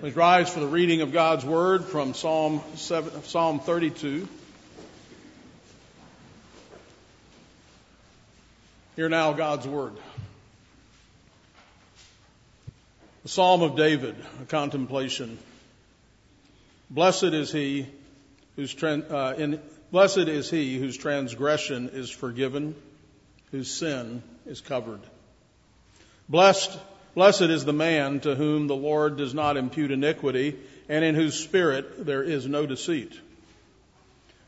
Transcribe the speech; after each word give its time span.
Please 0.00 0.16
rise 0.16 0.48
for 0.48 0.60
the 0.60 0.66
reading 0.66 1.02
of 1.02 1.12
God's 1.12 1.44
Word 1.44 1.84
from 1.84 2.14
Psalm, 2.14 2.62
7, 2.76 3.22
Psalm 3.24 3.60
32. 3.60 4.26
Hear 8.96 9.10
now 9.10 9.34
God's 9.34 9.68
Word. 9.68 9.92
The 13.24 13.28
Psalm 13.28 13.60
of 13.60 13.76
David, 13.76 14.16
a 14.40 14.46
contemplation. 14.46 15.38
Blessed 16.88 17.24
is 17.24 17.52
he 17.52 17.86
whose 18.56 18.82
uh, 18.82 19.34
in, 19.36 19.60
blessed 19.92 20.16
is 20.16 20.48
he 20.48 20.78
whose 20.78 20.96
transgression 20.96 21.90
is 21.92 22.08
forgiven, 22.08 22.74
whose 23.50 23.70
sin 23.70 24.22
is 24.46 24.62
covered. 24.62 25.02
Blessed 26.26 26.78
Blessed 27.14 27.42
is 27.42 27.64
the 27.64 27.72
man 27.72 28.20
to 28.20 28.34
whom 28.34 28.66
the 28.66 28.76
Lord 28.76 29.16
does 29.16 29.34
not 29.34 29.56
impute 29.56 29.90
iniquity, 29.90 30.56
and 30.88 31.04
in 31.04 31.14
whose 31.14 31.34
spirit 31.34 32.06
there 32.06 32.22
is 32.22 32.46
no 32.46 32.66
deceit. 32.66 33.12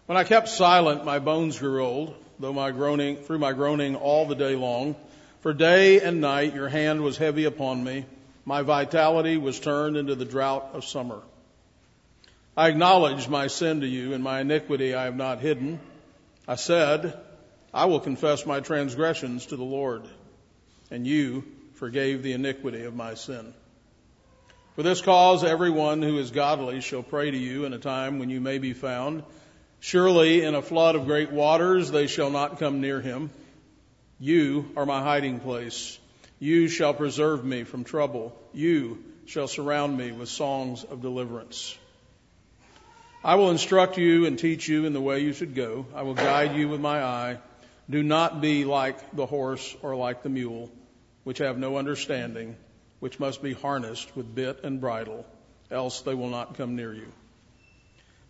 When 0.06 0.16
I 0.16 0.24
kept 0.24 0.48
silent, 0.48 1.04
my 1.04 1.18
bones 1.18 1.58
grew 1.58 1.84
old, 1.84 2.14
though 2.38 2.52
my 2.52 2.70
groaning, 2.70 3.16
through 3.16 3.38
my 3.38 3.52
groaning 3.52 3.96
all 3.96 4.26
the 4.26 4.34
day 4.34 4.54
long. 4.54 4.96
For 5.40 5.52
day 5.52 6.00
and 6.00 6.20
night 6.20 6.54
your 6.54 6.68
hand 6.68 7.02
was 7.02 7.16
heavy 7.16 7.44
upon 7.44 7.82
me. 7.82 8.06
My 8.44 8.62
vitality 8.62 9.36
was 9.36 9.58
turned 9.58 9.96
into 9.96 10.14
the 10.14 10.24
drought 10.24 10.70
of 10.74 10.84
summer. 10.84 11.20
I 12.56 12.68
acknowledged 12.68 13.28
my 13.28 13.46
sin 13.46 13.80
to 13.80 13.86
you, 13.86 14.12
and 14.12 14.22
my 14.22 14.40
iniquity 14.40 14.94
I 14.94 15.04
have 15.04 15.16
not 15.16 15.40
hidden. 15.40 15.80
I 16.46 16.56
said, 16.56 17.18
I 17.72 17.86
will 17.86 18.00
confess 18.00 18.44
my 18.44 18.60
transgressions 18.60 19.46
to 19.46 19.56
the 19.56 19.64
Lord, 19.64 20.02
and 20.90 21.06
you 21.06 21.44
forgave 21.82 22.22
the 22.22 22.32
iniquity 22.32 22.84
of 22.84 22.94
my 22.94 23.14
sin. 23.14 23.52
For 24.76 24.84
this 24.84 25.00
cause, 25.00 25.42
everyone 25.42 26.00
who 26.00 26.16
is 26.18 26.30
godly 26.30 26.80
shall 26.80 27.02
pray 27.02 27.28
to 27.28 27.36
you 27.36 27.64
in 27.64 27.72
a 27.72 27.78
time 27.80 28.20
when 28.20 28.30
you 28.30 28.40
may 28.40 28.58
be 28.58 28.72
found. 28.72 29.24
Surely 29.80 30.44
in 30.44 30.54
a 30.54 30.62
flood 30.62 30.94
of 30.94 31.06
great 31.06 31.32
waters 31.32 31.90
they 31.90 32.06
shall 32.06 32.30
not 32.30 32.60
come 32.60 32.80
near 32.80 33.00
him. 33.00 33.30
You 34.20 34.70
are 34.76 34.86
my 34.86 35.02
hiding 35.02 35.40
place. 35.40 35.98
You 36.38 36.68
shall 36.68 36.94
preserve 36.94 37.44
me 37.44 37.64
from 37.64 37.82
trouble. 37.82 38.40
You 38.54 39.02
shall 39.26 39.48
surround 39.48 39.98
me 39.98 40.12
with 40.12 40.28
songs 40.28 40.84
of 40.84 41.02
deliverance. 41.02 41.76
I 43.24 43.34
will 43.34 43.50
instruct 43.50 43.98
you 43.98 44.26
and 44.26 44.38
teach 44.38 44.68
you 44.68 44.84
in 44.84 44.92
the 44.92 45.00
way 45.00 45.18
you 45.18 45.32
should 45.32 45.56
go. 45.56 45.86
I 45.96 46.02
will 46.02 46.14
guide 46.14 46.54
you 46.54 46.68
with 46.68 46.80
my 46.80 47.02
eye. 47.02 47.38
Do 47.90 48.04
not 48.04 48.40
be 48.40 48.64
like 48.64 49.16
the 49.16 49.26
horse 49.26 49.74
or 49.82 49.96
like 49.96 50.22
the 50.22 50.28
mule 50.28 50.70
which 51.24 51.38
have 51.38 51.58
no 51.58 51.76
understanding, 51.76 52.56
which 53.00 53.20
must 53.20 53.42
be 53.42 53.52
harnessed 53.52 54.14
with 54.16 54.34
bit 54.34 54.60
and 54.64 54.80
bridle, 54.80 55.26
else 55.70 56.02
they 56.02 56.14
will 56.14 56.28
not 56.28 56.56
come 56.56 56.76
near 56.76 56.92
you. 56.92 57.10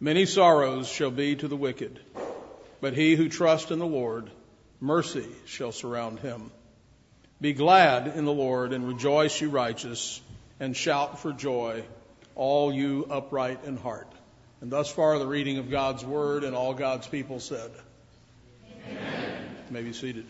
Many 0.00 0.26
sorrows 0.26 0.88
shall 0.88 1.10
be 1.10 1.36
to 1.36 1.48
the 1.48 1.56
wicked, 1.56 2.00
but 2.80 2.94
he 2.94 3.14
who 3.14 3.28
trusts 3.28 3.70
in 3.70 3.78
the 3.78 3.86
Lord, 3.86 4.30
mercy 4.80 5.28
shall 5.46 5.72
surround 5.72 6.18
him. 6.18 6.50
Be 7.40 7.52
glad 7.52 8.16
in 8.16 8.24
the 8.24 8.32
Lord 8.32 8.72
and 8.72 8.86
rejoice, 8.86 9.40
you 9.40 9.50
righteous, 9.50 10.20
and 10.60 10.76
shout 10.76 11.20
for 11.20 11.32
joy, 11.32 11.84
all 12.34 12.72
you 12.72 13.06
upright 13.10 13.64
in 13.64 13.76
heart. 13.76 14.10
And 14.60 14.70
thus 14.70 14.90
far 14.90 15.18
the 15.18 15.26
reading 15.26 15.58
of 15.58 15.70
God's 15.70 16.04
word 16.04 16.44
and 16.44 16.54
all 16.54 16.72
God's 16.72 17.08
people 17.08 17.40
said. 17.40 17.70
Amen. 18.88 19.56
You 19.68 19.74
may 19.74 19.82
be 19.82 19.92
seated. 19.92 20.26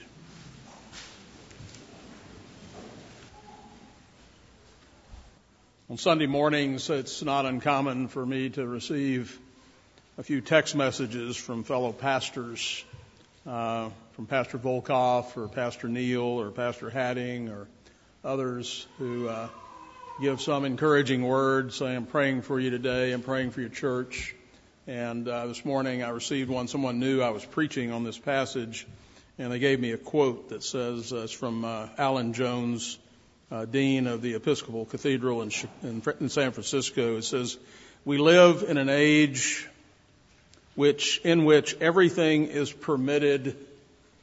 On 5.93 5.99
Sunday 5.99 6.25
mornings, 6.25 6.89
it's 6.89 7.23
not 7.23 7.45
uncommon 7.45 8.09
for 8.09 8.25
me 8.25 8.49
to 8.49 8.67
receive 8.67 9.39
a 10.17 10.23
few 10.23 10.41
text 10.41 10.75
messages 10.75 11.37
from 11.37 11.65
fellow 11.65 11.93
pastors, 11.93 12.83
uh, 13.47 13.91
from 14.13 14.25
Pastor 14.25 14.57
Volkoff 14.57 15.37
or 15.37 15.49
Pastor 15.49 15.89
Neal 15.89 16.23
or 16.23 16.51
Pastor 16.51 16.89
Hadding 16.89 17.51
or 17.51 17.69
others 18.25 18.87
who 18.97 19.29
uh, 19.29 19.49
give 20.19 20.41
some 20.41 20.65
encouraging 20.65 21.27
words, 21.27 21.77
saying, 21.77 21.95
I'm 21.95 22.07
praying 22.07 22.41
for 22.41 22.59
you 22.59 22.71
today, 22.71 23.13
I'm 23.13 23.21
praying 23.21 23.51
for 23.51 23.61
your 23.61 23.69
church. 23.69 24.35
And 24.87 25.29
uh, 25.29 25.47
this 25.49 25.63
morning 25.63 26.03
I 26.03 26.09
received 26.09 26.49
one. 26.49 26.69
Someone 26.69 27.01
knew 27.01 27.21
I 27.21 27.29
was 27.29 27.45
preaching 27.45 27.93
on 27.93 28.03
this 28.03 28.17
passage, 28.17 28.87
and 29.39 29.53
they 29.53 29.59
gave 29.59 29.79
me 29.79 29.93
a 29.93 29.99
quote 29.99 30.49
that 30.49 30.65
says, 30.65 31.13
uh, 31.13 31.17
it's 31.25 31.35
from 31.35 31.67
uh, 31.67 31.89
Alan 31.99 32.33
Jones, 32.33 32.99
uh, 33.53 33.67
dean 33.67 34.07
of 34.07 34.23
the 34.23 34.35
Episcopal 34.35 34.87
Cathedral 34.87 35.43
in, 35.43 35.53
in, 35.83 36.03
in 36.21 36.29
San 36.31 36.53
Francisco. 36.53 37.19
It 37.19 37.25
says, 37.25 37.59
"We 38.05 38.17
live 38.17 38.65
in 38.67 38.79
an 38.79 38.89
age 38.89 39.69
which 40.75 41.21
in 41.23 41.45
which 41.45 41.77
everything 41.81 42.47
is 42.47 42.73
permitted 42.73 43.57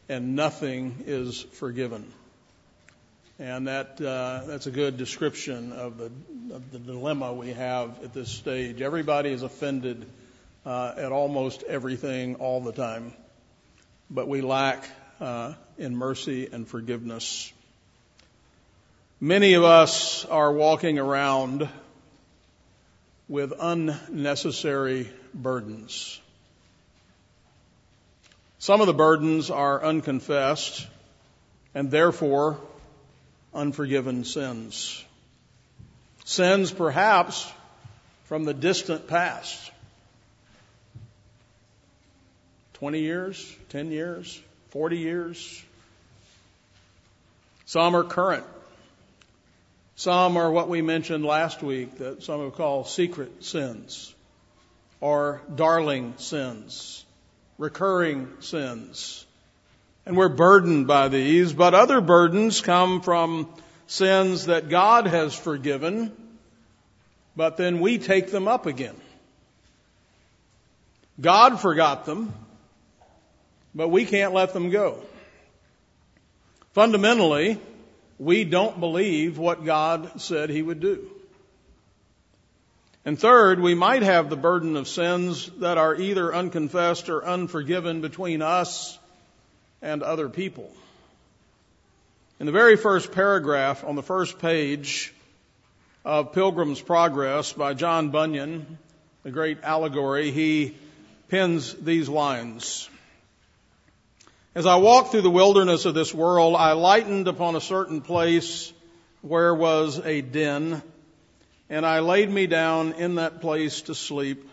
and 0.10 0.36
nothing 0.36 1.04
is 1.06 1.44
forgiven." 1.54 2.12
And 3.38 3.68
that 3.68 4.02
uh, 4.02 4.46
that's 4.48 4.66
a 4.66 4.72
good 4.72 4.98
description 4.98 5.74
of 5.74 5.98
the 5.98 6.12
of 6.56 6.72
the 6.72 6.80
dilemma 6.80 7.32
we 7.32 7.54
have 7.54 8.04
at 8.04 8.14
this 8.14 8.30
stage. 8.30 8.82
Everybody 8.82 9.30
is 9.30 9.44
offended 9.44 10.08
uh, 10.66 10.96
at 10.98 11.12
almost 11.12 11.62
everything 11.64 12.36
all 12.36 12.62
the 12.62 12.74
time, 12.74 13.14
but 14.10 14.28
we 14.28 14.42
lack 14.42 14.90
uh, 15.22 15.54
in 15.78 15.96
mercy 15.96 16.50
and 16.52 16.68
forgiveness. 16.68 17.54
Many 19.22 19.56
of 19.56 19.66
us 19.66 20.24
are 20.24 20.50
walking 20.50 20.98
around 20.98 21.68
with 23.28 23.52
unnecessary 23.60 25.10
burdens. 25.34 26.22
Some 28.60 28.80
of 28.80 28.88
the 28.88 28.94
burdens 28.94 29.50
are 29.50 29.84
unconfessed 29.84 30.88
and 31.76 31.92
therefore 31.92 32.62
unforgiven 33.54 34.24
sins. 34.24 35.04
Sins 36.24 36.72
perhaps 36.72 37.52
from 38.24 38.46
the 38.46 38.54
distant 38.54 39.08
past. 39.08 39.70
20 42.76 43.02
years, 43.02 43.58
10 43.68 43.92
years, 43.92 44.42
40 44.70 44.98
years. 44.98 45.66
Some 47.66 47.98
are 47.98 48.06
current 48.06 48.46
some 50.00 50.38
are 50.38 50.50
what 50.50 50.70
we 50.70 50.82
mentioned 50.82 51.26
last 51.26 51.62
week 51.62 51.98
that 51.98 52.24
some 52.24 52.40
would 52.40 52.54
call 52.54 52.86
secret 52.86 53.44
sins 53.44 54.16
or 55.02 55.42
darling 55.54 56.14
sins, 56.16 57.04
recurring 57.58 58.30
sins. 58.40 59.26
And 60.06 60.16
we're 60.16 60.30
burdened 60.30 60.88
by 60.88 61.10
these, 61.10 61.52
but 61.52 61.74
other 61.74 62.00
burdens 62.00 62.62
come 62.62 63.02
from 63.02 63.50
sins 63.88 64.46
that 64.46 64.70
God 64.70 65.06
has 65.06 65.36
forgiven, 65.36 66.14
but 67.36 67.58
then 67.58 67.82
we 67.82 67.98
take 67.98 68.32
them 68.32 68.48
up 68.48 68.68
again. 68.68 68.96
God 71.20 71.60
forgot 71.60 72.06
them, 72.06 72.34
but 73.76 73.90
we 73.90 74.06
can't 74.06 74.34
let 74.34 74.54
them 74.54 74.70
go. 74.70 75.02
Fundamentally, 76.72 77.60
we 78.20 78.44
don't 78.44 78.80
believe 78.80 79.38
what 79.38 79.66
God 79.66 80.22
said 80.22 80.50
He 80.50 80.62
would 80.62 80.82
do. 80.82 81.10
And 83.06 83.18
third, 83.18 83.60
we 83.60 83.74
might 83.74 84.04
have 84.04 84.30
the 84.30 84.36
burden 84.36 84.76
of 84.76 84.88
sins 84.88 85.50
that 85.60 85.78
are 85.78 85.96
either 85.96 86.36
unconfessed 86.36 87.10
or 87.10 87.26
unforgiven 87.26 88.02
between 88.02 88.42
us 88.42 89.00
and 89.82 90.04
other 90.04 90.28
people. 90.28 90.70
In 92.40 92.46
the 92.46 92.52
very 92.52 92.76
first 92.76 93.12
paragraph 93.14 93.84
on 93.84 93.96
the 93.96 94.04
first 94.04 94.40
page 94.40 95.14
of 96.04 96.34
Pilgrim's 96.34 96.82
Progress 96.82 97.54
by 97.54 97.74
John 97.74 98.10
Bunyan, 98.10 98.78
the 99.24 99.32
great 99.32 99.64
allegory, 99.64 100.32
he 100.32 100.76
pens 101.30 101.74
these 101.74 102.10
lines. 102.10 102.90
As 104.56 104.66
I 104.66 104.78
walked 104.78 105.12
through 105.12 105.22
the 105.22 105.30
wilderness 105.30 105.86
of 105.86 105.94
this 105.94 106.12
world, 106.12 106.56
I 106.56 106.72
lightened 106.72 107.28
upon 107.28 107.56
a 107.56 107.62
certain 107.62 108.02
place 108.02 108.74
where 109.22 109.54
was 109.54 110.00
a 110.04 110.22
den, 110.22 110.82
and 111.70 111.86
I 111.86 112.00
laid 112.00 112.32
me 112.32 112.48
down 112.48 112.94
in 112.94 113.16
that 113.16 113.42
place 113.42 113.82
to 113.84 113.94
sleep. 113.94 114.50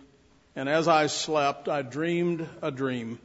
And 0.55 0.69
as 0.69 0.87
I 0.87 1.07
slept, 1.07 1.71
I 1.71 1.81
dreamed 1.81 2.47
a 2.61 2.71
dream. 2.71 3.19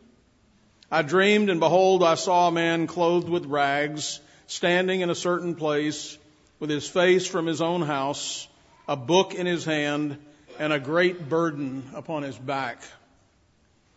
I 0.90 1.02
dreamed, 1.02 1.50
and 1.50 1.60
behold, 1.60 2.04
I 2.04 2.16
saw 2.16 2.48
a 2.48 2.54
man 2.54 2.88
clothed 2.88 3.28
with 3.28 3.48
rags, 3.48 4.22
standing 4.48 5.02
in 5.02 5.10
a 5.10 5.16
certain 5.16 5.56
place, 5.56 6.18
with 6.62 6.70
his 6.70 6.88
face 6.88 7.28
from 7.28 7.48
his 7.48 7.62
own 7.62 7.82
house, 7.82 8.48
a 8.88 8.96
book 8.96 9.34
in 9.34 9.46
his 9.46 9.66
hand, 9.66 10.18
and 10.58 10.72
a 10.72 10.80
great 10.80 11.28
burden 11.28 11.90
upon 11.94 12.24
his 12.24 12.38
back. 12.38 12.82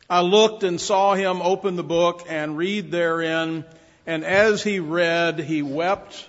I 0.09 0.21
looked 0.21 0.65
and 0.65 0.81
saw 0.81 1.15
him 1.15 1.41
open 1.41 1.77
the 1.77 1.83
book 1.83 2.27
and 2.29 2.57
read 2.57 2.91
therein, 2.91 3.65
and 4.07 4.25
as 4.25 4.63
he 4.63 4.79
read, 4.79 5.41
he 5.41 5.63
wept 5.63 6.29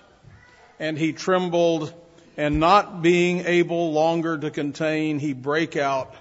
and 0.79 0.97
he 0.97 1.13
trembled 1.13 1.93
and 2.37 2.59
not 2.59 3.01
being 3.01 3.45
able 3.45 3.91
longer 3.91 4.37
to 4.37 4.51
contain, 4.51 5.19
he 5.19 5.33
brake 5.33 5.77
out 5.77 6.13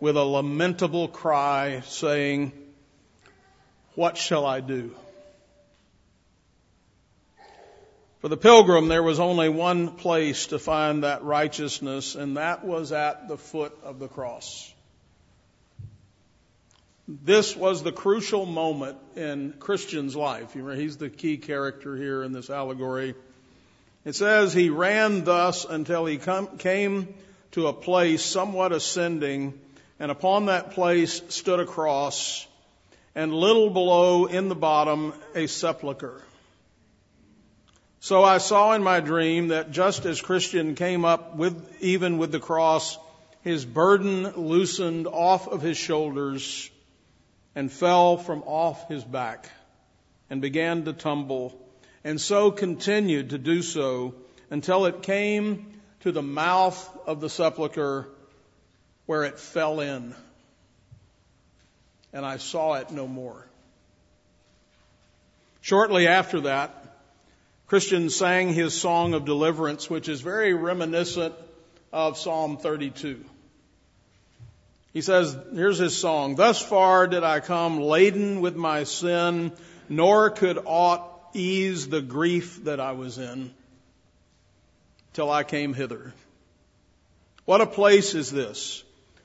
with 0.00 0.16
a 0.16 0.24
lamentable 0.24 1.08
cry, 1.08 1.82
saying, 1.86 2.52
What 3.94 4.16
shall 4.16 4.44
I 4.44 4.60
do? 4.60 4.94
For 8.20 8.28
the 8.28 8.36
pilgrim, 8.36 8.88
there 8.88 9.02
was 9.02 9.20
only 9.20 9.50
one 9.50 9.96
place 9.96 10.46
to 10.46 10.58
find 10.58 11.04
that 11.04 11.22
righteousness, 11.24 12.14
and 12.14 12.38
that 12.38 12.64
was 12.64 12.92
at 12.92 13.28
the 13.28 13.36
foot 13.36 13.76
of 13.82 13.98
the 13.98 14.08
cross. 14.08 14.73
This 17.06 17.54
was 17.54 17.82
the 17.82 17.92
crucial 17.92 18.46
moment 18.46 18.96
in 19.14 19.54
Christian's 19.58 20.16
life. 20.16 20.54
He's 20.54 20.96
the 20.96 21.10
key 21.10 21.36
character 21.36 21.96
here 21.96 22.22
in 22.22 22.32
this 22.32 22.48
allegory. 22.48 23.14
It 24.06 24.14
says, 24.14 24.54
He 24.54 24.70
ran 24.70 25.24
thus 25.24 25.66
until 25.66 26.06
he 26.06 26.16
come, 26.16 26.56
came 26.56 27.12
to 27.52 27.66
a 27.66 27.74
place 27.74 28.24
somewhat 28.24 28.72
ascending, 28.72 29.58
and 30.00 30.10
upon 30.10 30.46
that 30.46 30.70
place 30.70 31.20
stood 31.28 31.60
a 31.60 31.66
cross, 31.66 32.46
and 33.14 33.34
little 33.34 33.68
below 33.68 34.24
in 34.24 34.48
the 34.48 34.54
bottom 34.54 35.12
a 35.34 35.46
sepulchre. 35.46 36.22
So 38.00 38.24
I 38.24 38.38
saw 38.38 38.72
in 38.72 38.82
my 38.82 39.00
dream 39.00 39.48
that 39.48 39.70
just 39.70 40.06
as 40.06 40.22
Christian 40.22 40.74
came 40.74 41.04
up 41.04 41.36
with, 41.36 41.82
even 41.82 42.16
with 42.16 42.32
the 42.32 42.40
cross, 42.40 42.98
his 43.42 43.66
burden 43.66 44.30
loosened 44.36 45.06
off 45.06 45.48
of 45.48 45.60
his 45.60 45.76
shoulders 45.76 46.70
and 47.54 47.70
fell 47.70 48.16
from 48.16 48.42
off 48.42 48.88
his 48.88 49.04
back 49.04 49.50
and 50.30 50.40
began 50.40 50.84
to 50.84 50.92
tumble 50.92 51.58
and 52.04 52.20
so 52.20 52.50
continued 52.50 53.30
to 53.30 53.38
do 53.38 53.62
so 53.62 54.14
until 54.50 54.84
it 54.86 55.02
came 55.02 55.80
to 56.00 56.12
the 56.12 56.22
mouth 56.22 56.98
of 57.06 57.20
the 57.20 57.30
sepulchre 57.30 58.06
where 59.06 59.24
it 59.24 59.38
fell 59.38 59.80
in. 59.80 60.14
And 62.12 62.24
I 62.24 62.36
saw 62.36 62.74
it 62.74 62.90
no 62.90 63.06
more. 63.06 63.44
Shortly 65.62 66.06
after 66.06 66.42
that, 66.42 66.84
Christian 67.66 68.10
sang 68.10 68.52
his 68.52 68.78
song 68.78 69.14
of 69.14 69.24
deliverance, 69.24 69.88
which 69.88 70.08
is 70.10 70.20
very 70.20 70.52
reminiscent 70.52 71.34
of 71.90 72.18
Psalm 72.18 72.58
32. 72.58 73.24
He 74.94 75.02
says, 75.02 75.36
here's 75.52 75.76
his 75.76 75.94
song. 75.94 76.36
Thus 76.36 76.62
far 76.62 77.06
did 77.06 77.22
I 77.22 77.40
come 77.40 77.80
laden 77.80 78.40
with 78.40 78.56
my 78.56 78.84
sin, 78.84 79.52
nor 79.90 80.30
could 80.30 80.58
aught 80.64 81.02
ease 81.34 81.88
the 81.88 82.00
grief 82.00 82.64
that 82.64 82.80
I 82.80 82.92
was 82.92 83.18
in 83.18 83.52
till 85.12 85.30
I 85.30 85.44
came 85.44 85.74
hither. 85.74 86.14
What 87.44 87.60
a 87.60 87.66
place 87.66 88.14
is 88.14 88.30
this? 88.30 88.82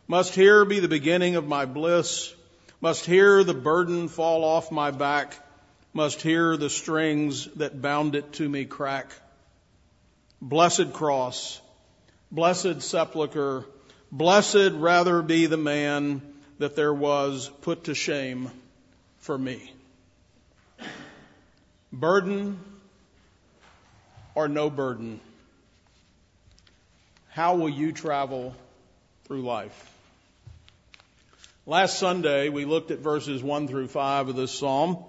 Must 0.08 0.36
here 0.36 0.66
be 0.66 0.82
the 0.82 0.90
beginning 0.90 1.38
of 1.38 1.48
my 1.48 1.66
bliss? 1.66 2.34
Must 2.82 3.06
here 3.06 3.46
the 3.46 3.54
burden 3.54 4.10
fall 4.10 4.44
off 4.44 4.72
my 4.72 4.92
back? 4.92 5.36
must 5.94 6.22
here 6.22 6.56
the 6.56 6.70
strings 6.70 7.46
that 7.56 7.82
bound 7.82 8.16
it 8.16 8.34
to 8.34 8.48
me 8.48 8.66
crack. 8.66 9.12
Blessed 10.42 10.94
cross, 10.94 11.60
blessed 12.32 12.82
sepulchre, 12.82 13.66
blessed 14.12 14.72
rather 14.74 15.22
be 15.22 15.46
the 15.46 15.58
man 15.58 16.22
that 16.60 16.76
there 16.76 16.94
was 16.94 17.50
put 17.62 17.86
to 17.86 17.96
shame 17.96 18.52
for 19.20 19.38
me. 19.38 19.74
Burden 21.92 22.60
or 24.36 24.48
no 24.48 24.70
burden? 24.70 25.20
How 27.30 27.56
will 27.56 27.70
you 27.70 27.92
travel 27.92 28.56
through 29.26 29.42
life? 29.42 29.96
Last 31.66 32.00
Sunday, 32.00 32.50
we 32.50 32.66
looked 32.66 32.92
at 32.92 33.00
verses 33.00 33.44
1 33.44 33.68
through 33.68 33.88
5 33.88 34.30
of 34.30 34.36
this 34.36 34.52
psalm 34.52 35.04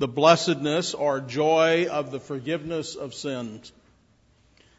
the 0.00 0.08
blessedness 0.08 0.94
or 0.94 1.20
joy 1.20 1.86
of 1.90 2.10
the 2.10 2.18
forgiveness 2.18 2.94
of 2.94 3.12
sins. 3.12 3.70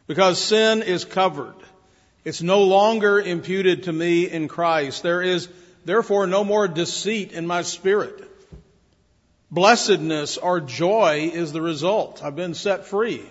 Because 0.08 0.42
sin 0.42 0.82
is 0.82 1.04
covered. 1.04 1.54
It's 2.24 2.42
no 2.42 2.62
longer 2.62 3.20
imputed 3.20 3.84
to 3.84 3.92
me 3.92 4.30
in 4.30 4.48
Christ. 4.48 5.02
There 5.02 5.22
is 5.22 5.48
therefore 5.84 6.26
no 6.26 6.44
more 6.44 6.68
deceit 6.68 7.32
in 7.32 7.46
my 7.46 7.62
spirit. 7.62 8.28
Blessedness 9.50 10.38
or 10.38 10.60
joy 10.60 11.30
is 11.32 11.52
the 11.52 11.60
result. 11.60 12.22
I've 12.22 12.36
been 12.36 12.54
set 12.54 12.86
free. 12.86 13.22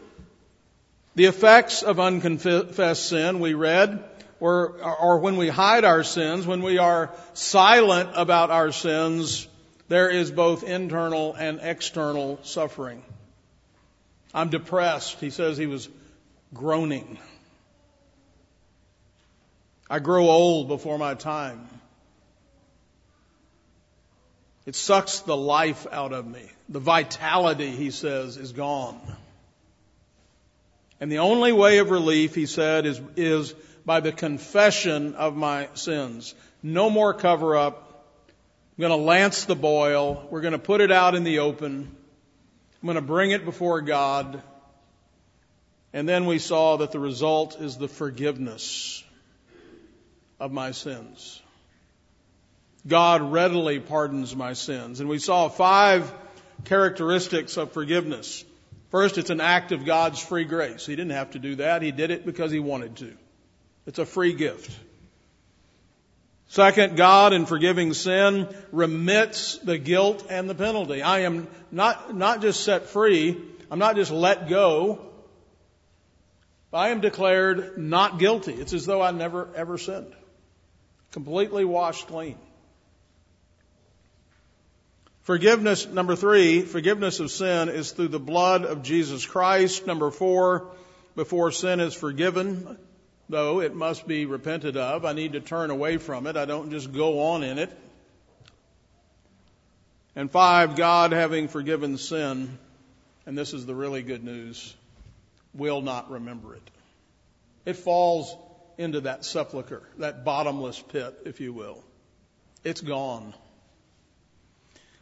The 1.16 1.26
effects 1.26 1.84
of 1.84 2.00
unconfessed 2.00 3.06
sin, 3.06 3.40
we 3.40 3.54
read, 3.54 4.04
were, 4.40 4.80
or 4.82 5.20
when 5.20 5.38
we 5.38 5.50
hide 5.50 5.84
our 5.84 6.04
sins, 6.04 6.46
when 6.46 6.62
we 6.62 6.78
are 6.78 7.12
silent 7.34 8.12
about 8.16 8.50
our 8.52 8.72
sins, 8.72 9.48
there 9.88 10.10
is 10.10 10.32
both 10.32 10.64
internal 10.64 11.34
and 11.34 11.60
external 11.62 12.40
suffering. 12.44 13.04
I'm 14.34 14.50
depressed. 14.50 15.20
He 15.20 15.30
says 15.30 15.58
he 15.58 15.68
was 15.68 15.90
groaning. 16.54 17.18
I 19.92 20.00
grow 20.00 20.30
old 20.30 20.70
before 20.70 20.98
my 20.98 21.16
time. 21.16 21.68
It 24.66 24.74
sucks 24.74 25.20
the 25.20 25.36
life 25.36 25.86
out 25.92 26.14
of 26.14 26.26
me. 26.26 26.50
The 26.70 26.80
vitality, 26.80 27.72
he 27.72 27.92
says, 27.92 28.38
is 28.38 28.54
gone. 28.54 29.02
And 31.02 31.12
the 31.12 31.18
only 31.18 31.52
way 31.52 31.80
of 31.80 31.92
relief, 31.92 32.34
he 32.36 32.46
said, 32.46 32.86
is, 32.86 33.02
is 33.18 33.54
by 33.86 34.00
the 34.00 34.14
confession 34.14 35.16
of 35.16 35.36
my 35.36 35.68
sins. 35.74 36.36
No 36.64 36.90
more 36.90 37.14
cover 37.14 37.58
up, 37.58 38.06
I'm 38.78 38.82
going 38.84 38.98
to 38.98 39.06
lance 39.06 39.44
the 39.44 39.56
boil. 39.56 40.26
We're 40.32 40.40
going 40.40 40.54
to 40.54 40.58
put 40.60 40.80
it 40.80 40.94
out 40.94 41.16
in 41.16 41.26
the 41.26 41.40
open. 41.40 41.94
I'm 42.82 42.88
going 42.88 42.96
to 42.96 43.02
bring 43.02 43.32
it 43.32 43.44
before 43.44 43.82
God. 43.82 44.42
And 45.92 46.08
then 46.08 46.28
we 46.28 46.40
saw 46.40 46.78
that 46.78 46.94
the 46.94 47.00
result 47.00 47.60
is 47.60 47.76
the 47.76 47.90
forgiveness 47.90 49.04
of 50.42 50.52
my 50.52 50.72
sins. 50.72 51.40
God 52.86 53.22
readily 53.22 53.80
pardons 53.80 54.36
my 54.36 54.54
sins. 54.54 55.00
And 55.00 55.08
we 55.08 55.20
saw 55.20 55.48
five 55.50 56.12
characteristics 56.66 57.58
of 57.58 57.74
forgiveness. 57.74 58.44
First, 58.90 59.20
it's 59.20 59.30
an 59.30 59.40
act 59.40 59.72
of 59.72 59.86
God's 59.86 60.20
free 60.20 60.44
grace. 60.44 60.86
He 60.86 60.96
didn't 60.96 61.12
have 61.12 61.32
to 61.32 61.40
do 61.40 61.56
that. 61.58 61.84
He 61.84 61.92
did 61.92 62.10
it 62.10 62.26
because 62.26 62.52
he 62.52 62.60
wanted 62.60 62.96
to. 62.98 63.14
It's 63.86 64.00
a 64.00 64.06
free 64.06 64.34
gift. 64.34 64.76
Second, 66.48 66.98
God 66.98 67.34
in 67.34 67.46
forgiving 67.46 67.94
sin 67.94 68.50
remits 68.72 69.58
the 69.60 69.78
guilt 69.78 70.26
and 70.28 70.50
the 70.50 70.56
penalty. 70.56 71.04
I 71.04 71.20
am 71.20 71.48
not, 71.72 72.16
not 72.16 72.42
just 72.42 72.64
set 72.64 72.88
free, 72.88 73.40
I'm 73.70 73.80
not 73.80 73.96
just 73.96 74.12
let 74.12 74.50
go, 74.50 75.12
I 76.74 76.90
am 76.90 77.02
declared 77.02 77.78
not 77.78 78.18
guilty. 78.18 78.54
It's 78.54 78.74
as 78.74 78.86
though 78.86 79.02
I 79.02 79.12
never 79.12 79.50
ever 79.56 79.78
sinned. 79.78 80.14
Completely 81.12 81.66
washed 81.66 82.08
clean. 82.08 82.38
Forgiveness, 85.24 85.88
number 85.88 86.16
three, 86.16 86.62
forgiveness 86.62 87.20
of 87.20 87.30
sin 87.30 87.70
is 87.70 87.92
through 87.92 88.08
the 88.08 88.20
blood 88.20 88.66
of 88.66 88.82
Jesus 88.82 89.26
Christ. 89.26 89.86
Number 89.86 90.10
four, 90.10 90.72
before 91.16 91.52
sin 91.52 91.80
is 91.80 91.94
forgiven, 91.94 92.78
though 93.30 93.62
it 93.62 93.76
must 93.76 94.08
be 94.08 94.26
repented 94.26 94.78
of. 94.78 95.06
I 95.06 95.14
need 95.14 95.34
to 95.34 95.40
turn 95.40 95.70
away 95.70 95.98
from 95.98 96.28
it. 96.28 96.38
I 96.38 96.46
don't 96.46 96.72
just 96.72 96.92
go 96.92 97.20
on 97.22 97.44
in 97.44 97.60
it. 97.60 97.72
And 100.16 100.30
five, 100.30 100.76
God 100.76 101.12
having 101.12 101.48
forgiven 101.48 101.98
sin, 101.98 102.58
and 103.26 103.38
this 103.38 103.54
is 103.54 103.66
the 103.66 103.76
really 103.76 104.02
good 104.02 104.24
news, 104.24 104.76
will 105.54 105.82
not 105.82 106.10
remember 106.10 106.56
it. 106.56 106.72
It 107.66 107.76
falls 107.78 108.36
into 108.78 109.02
that 109.02 109.26
sepulcher, 109.26 109.82
that 109.98 110.24
bottomless 110.24 110.80
pit, 110.80 111.18
if 111.26 111.40
you 111.40 111.54
will. 111.54 111.84
It's 112.64 112.82
gone. 112.82 113.34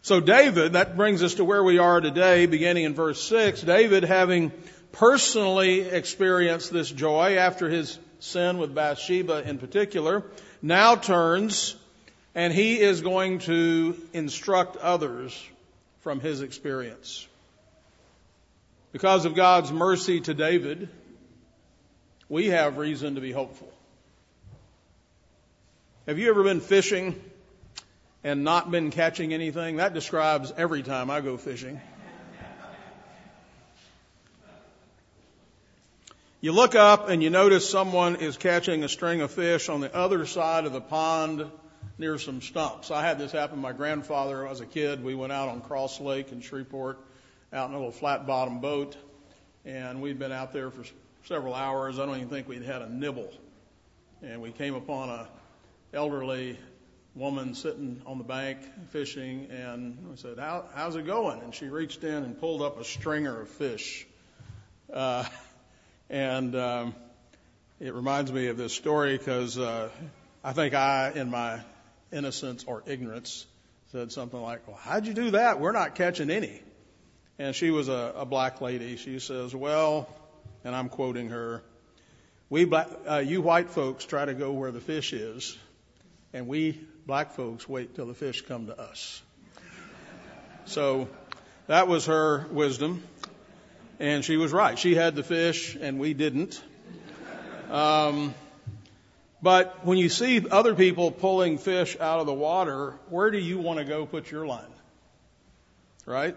So 0.01 0.19
David, 0.19 0.73
that 0.73 0.95
brings 0.95 1.23
us 1.23 1.35
to 1.35 1.45
where 1.45 1.63
we 1.63 1.77
are 1.77 1.99
today, 1.99 2.45
beginning 2.45 2.85
in 2.85 2.93
verse 2.93 3.21
6. 3.23 3.61
David, 3.61 4.03
having 4.03 4.51
personally 4.91 5.81
experienced 5.81 6.71
this 6.71 6.89
joy 6.89 7.35
after 7.35 7.69
his 7.69 7.99
sin 8.19 8.57
with 8.57 8.73
Bathsheba 8.73 9.47
in 9.47 9.59
particular, 9.59 10.23
now 10.61 10.95
turns 10.95 11.75
and 12.35 12.53
he 12.53 12.79
is 12.79 13.01
going 13.01 13.39
to 13.39 13.95
instruct 14.13 14.77
others 14.77 15.43
from 16.01 16.19
his 16.19 16.41
experience. 16.41 17.27
Because 18.91 19.25
of 19.25 19.35
God's 19.35 19.71
mercy 19.71 20.21
to 20.21 20.33
David, 20.33 20.89
we 22.29 22.47
have 22.47 22.77
reason 22.77 23.15
to 23.15 23.21
be 23.21 23.31
hopeful. 23.31 23.71
Have 26.05 26.17
you 26.17 26.29
ever 26.29 26.43
been 26.43 26.61
fishing 26.61 27.19
and 28.23 28.43
not 28.43 28.71
been 28.71 28.91
catching 28.91 29.33
anything? 29.33 29.77
That 29.77 29.93
describes 29.93 30.53
every 30.55 30.83
time 30.83 31.09
I 31.09 31.21
go 31.21 31.37
fishing. 31.37 31.81
You 36.41 36.53
look 36.53 36.73
up 36.73 37.09
and 37.09 37.21
you 37.21 37.29
notice 37.29 37.69
someone 37.69 38.15
is 38.15 38.37
catching 38.37 38.85
a 38.85 38.87
string 38.87 39.19
of 39.19 39.29
fish 39.29 39.67
on 39.67 39.81
the 39.81 39.93
other 39.93 40.25
side 40.25 40.63
of 40.63 40.71
the 40.71 40.79
pond 40.79 41.45
near 41.97 42.17
some 42.17 42.41
stumps. 42.41 42.91
I 42.91 43.01
had 43.01 43.19
this 43.19 43.33
happen 43.33 43.59
my 43.59 43.73
grandfather 43.73 44.47
as 44.47 44.61
a 44.61 44.65
kid. 44.65 45.03
We 45.03 45.15
went 45.15 45.33
out 45.33 45.49
on 45.49 45.59
Cross 45.59 45.99
Lake 45.99 46.31
in 46.31 46.39
Shreveport, 46.39 46.97
out 47.51 47.67
in 47.67 47.75
a 47.75 47.77
little 47.77 47.91
flat 47.91 48.25
bottom 48.25 48.61
boat, 48.61 48.95
and 49.65 50.01
we'd 50.01 50.17
been 50.17 50.31
out 50.31 50.53
there 50.53 50.71
for 50.71 50.85
several 51.25 51.53
hours. 51.53 51.99
I 51.99 52.05
don't 52.05 52.15
even 52.17 52.29
think 52.29 52.47
we'd 52.47 52.63
had 52.63 52.81
a 52.81 52.89
nibble. 52.89 53.31
And 54.21 54.41
we 54.41 54.51
came 54.51 54.75
upon 54.75 55.09
a 55.09 55.27
elderly 55.93 56.57
woman 57.15 57.55
sitting 57.55 58.01
on 58.05 58.17
the 58.17 58.23
bank 58.23 58.59
fishing, 58.91 59.47
and 59.51 59.97
I 60.11 60.15
said, 60.15 60.37
How, 60.37 60.65
"How's 60.73 60.95
it 60.95 61.05
going?" 61.05 61.41
And 61.41 61.53
she 61.53 61.67
reached 61.67 62.03
in 62.03 62.23
and 62.23 62.39
pulled 62.39 62.61
up 62.61 62.79
a 62.79 62.83
stringer 62.83 63.41
of 63.41 63.49
fish. 63.49 64.05
Uh, 64.91 65.25
and 66.09 66.55
um, 66.55 66.95
it 67.79 67.93
reminds 67.93 68.31
me 68.31 68.47
of 68.47 68.57
this 68.57 68.73
story 68.73 69.17
because 69.17 69.57
uh, 69.57 69.89
I 70.43 70.53
think 70.53 70.73
I, 70.73 71.11
in 71.15 71.29
my 71.29 71.59
innocence 72.11 72.63
or 72.65 72.83
ignorance, 72.85 73.45
said 73.91 74.11
something 74.11 74.41
like, 74.41 74.67
Well, 74.67 74.77
how'd 74.81 75.05
you 75.05 75.13
do 75.13 75.31
that? 75.31 75.59
We're 75.59 75.71
not 75.71 75.95
catching 75.95 76.29
any. 76.29 76.61
And 77.37 77.55
she 77.55 77.71
was 77.71 77.87
a, 77.87 78.13
a 78.17 78.25
black 78.25 78.59
lady. 78.61 78.97
She 78.97 79.19
says, 79.19 79.55
Well, 79.55 80.13
and 80.63 80.75
I'm 80.75 80.89
quoting 80.89 81.29
her, 81.29 81.63
we 82.49 82.65
black, 82.65 82.87
uh, 83.07 83.17
you 83.17 83.41
white 83.41 83.69
folks 83.69 84.05
try 84.05 84.25
to 84.25 84.33
go 84.33 84.51
where 84.51 84.71
the 84.71 84.81
fish 84.81 85.13
is, 85.13 85.57
and 86.33 86.47
we 86.47 86.79
black 87.05 87.31
folks 87.31 87.67
wait 87.67 87.95
till 87.95 88.05
the 88.05 88.13
fish 88.13 88.41
come 88.41 88.67
to 88.67 88.79
us. 88.79 89.21
So 90.65 91.09
that 91.65 91.87
was 91.87 92.05
her 92.05 92.45
wisdom. 92.51 93.03
And 93.99 94.23
she 94.23 94.37
was 94.37 94.51
right. 94.53 94.77
She 94.77 94.95
had 94.95 95.15
the 95.15 95.23
fish 95.23 95.75
and 95.75 95.99
we 95.99 96.13
didn't. 96.13 96.61
Um, 97.69 98.33
but 99.41 99.85
when 99.85 99.97
you 99.97 100.09
see 100.09 100.47
other 100.49 100.75
people 100.75 101.11
pulling 101.11 101.57
fish 101.57 101.97
out 101.99 102.19
of 102.19 102.25
the 102.25 102.33
water, 102.33 102.93
where 103.09 103.31
do 103.31 103.37
you 103.37 103.57
want 103.57 103.79
to 103.79 103.85
go 103.85 104.05
put 104.05 104.31
your 104.31 104.45
line? 104.45 104.71
Right? 106.05 106.35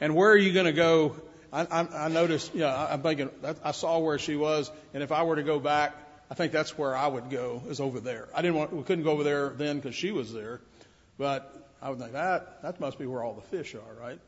And 0.00 0.14
where 0.14 0.30
are 0.30 0.36
you 0.36 0.52
going 0.52 0.66
to 0.66 0.72
go? 0.72 1.16
I, 1.52 1.62
I, 1.62 2.04
I 2.04 2.08
noticed, 2.08 2.54
yeah, 2.54 2.88
I'm 2.90 3.02
thinking, 3.02 3.30
I 3.64 3.72
saw 3.72 3.98
where 3.98 4.18
she 4.18 4.36
was, 4.36 4.70
and 4.92 5.02
if 5.02 5.12
I 5.12 5.22
were 5.22 5.36
to 5.36 5.42
go 5.42 5.58
back, 5.58 5.94
I 6.30 6.34
think 6.34 6.52
that's 6.52 6.76
where 6.76 6.94
I 6.94 7.06
would 7.06 7.30
go, 7.30 7.62
is 7.68 7.80
over 7.80 8.00
there. 8.00 8.28
I 8.34 8.42
didn't 8.42 8.56
want, 8.56 8.72
we 8.72 8.82
couldn't 8.82 9.04
go 9.04 9.12
over 9.12 9.24
there 9.24 9.48
then 9.50 9.76
because 9.76 9.94
she 9.94 10.10
was 10.10 10.32
there, 10.32 10.60
but 11.16 11.54
I 11.80 11.88
would 11.88 11.98
think 11.98 12.12
that, 12.12 12.62
that 12.62 12.80
must 12.80 12.98
be 12.98 13.06
where 13.06 13.22
all 13.22 13.34
the 13.34 13.56
fish 13.56 13.74
are, 13.74 14.00
right? 14.00 14.18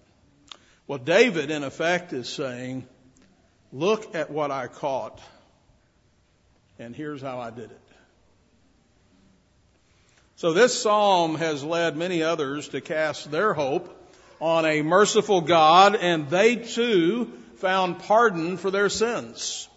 Well, 0.87 0.99
David, 0.99 1.50
in 1.50 1.62
effect, 1.62 2.12
is 2.12 2.29
saying, 2.29 2.87
Look 3.73 4.17
at 4.17 4.31
what 4.31 4.50
I 4.50 4.67
caught, 4.67 5.21
and 6.79 6.97
here's 6.97 7.23
how 7.23 7.39
I 7.39 7.50
did 7.50 7.71
it. 7.71 7.81
So, 10.35 10.53
this 10.53 10.81
psalm 10.81 11.37
has 11.37 11.62
led 11.62 11.97
many 11.97 12.23
others 12.23 12.69
to 12.71 12.81
cast 12.81 13.31
their 13.31 13.55
hope 13.55 14.00
on 14.40 14.64
a 14.64 14.82
merciful 14.82 15.40
God, 15.40 15.94
and 15.97 16.28
they 16.28 16.56
too 16.56 17.32
found 17.56 17.99
pardon 17.99 18.56
for 18.56 18.70
their 18.70 18.88
sins. 18.88 19.68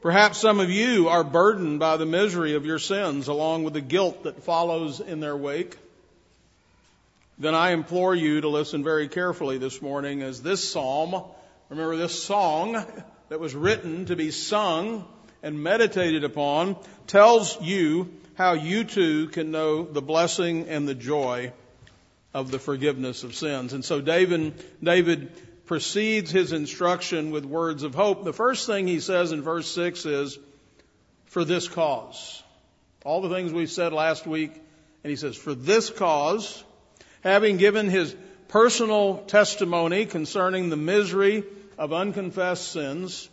Perhaps 0.00 0.38
some 0.38 0.60
of 0.60 0.70
you 0.70 1.08
are 1.08 1.24
burdened 1.24 1.78
by 1.80 1.96
the 1.96 2.06
misery 2.06 2.54
of 2.54 2.64
your 2.64 2.78
sins 2.78 3.28
along 3.28 3.64
with 3.64 3.74
the 3.74 3.80
guilt 3.80 4.24
that 4.24 4.42
follows 4.44 5.00
in 5.00 5.20
their 5.20 5.36
wake 5.36 5.76
then 7.40 7.54
I 7.54 7.70
implore 7.70 8.14
you 8.14 8.42
to 8.42 8.48
listen 8.48 8.84
very 8.84 9.08
carefully 9.08 9.56
this 9.56 9.80
morning 9.80 10.20
as 10.20 10.42
this 10.42 10.62
psalm, 10.72 11.24
remember 11.70 11.96
this 11.96 12.22
song 12.22 12.84
that 13.30 13.40
was 13.40 13.54
written 13.54 14.04
to 14.06 14.14
be 14.14 14.30
sung 14.30 15.06
and 15.42 15.62
meditated 15.62 16.22
upon, 16.22 16.76
tells 17.06 17.58
you 17.62 18.12
how 18.34 18.52
you 18.52 18.84
too 18.84 19.28
can 19.28 19.50
know 19.50 19.84
the 19.84 20.02
blessing 20.02 20.68
and 20.68 20.86
the 20.86 20.94
joy 20.94 21.50
of 22.32 22.50
the 22.50 22.58
forgiveness 22.58 23.24
of 23.24 23.34
sins. 23.34 23.72
And 23.72 23.84
so 23.84 24.00
David, 24.00 24.54
David 24.82 25.32
precedes 25.66 26.30
his 26.30 26.52
instruction 26.52 27.30
with 27.30 27.44
words 27.44 27.82
of 27.82 27.94
hope. 27.94 28.24
The 28.24 28.32
first 28.32 28.66
thing 28.66 28.86
he 28.86 29.00
says 29.00 29.32
in 29.32 29.42
verse 29.42 29.68
6 29.72 30.06
is, 30.06 30.38
for 31.26 31.44
this 31.44 31.68
cause. 31.68 32.42
All 33.04 33.20
the 33.20 33.34
things 33.34 33.52
we 33.52 33.66
said 33.66 33.92
last 33.92 34.26
week, 34.26 34.52
and 35.04 35.10
he 35.10 35.16
says, 35.16 35.36
for 35.36 35.54
this 35.54 35.88
cause, 35.90 36.64
having 37.22 37.56
given 37.56 37.88
his 37.88 38.14
personal 38.48 39.18
testimony 39.26 40.06
concerning 40.06 40.70
the 40.70 40.76
misery 40.76 41.44
of 41.78 41.92
unconfessed 41.92 42.72
sins 42.72 43.28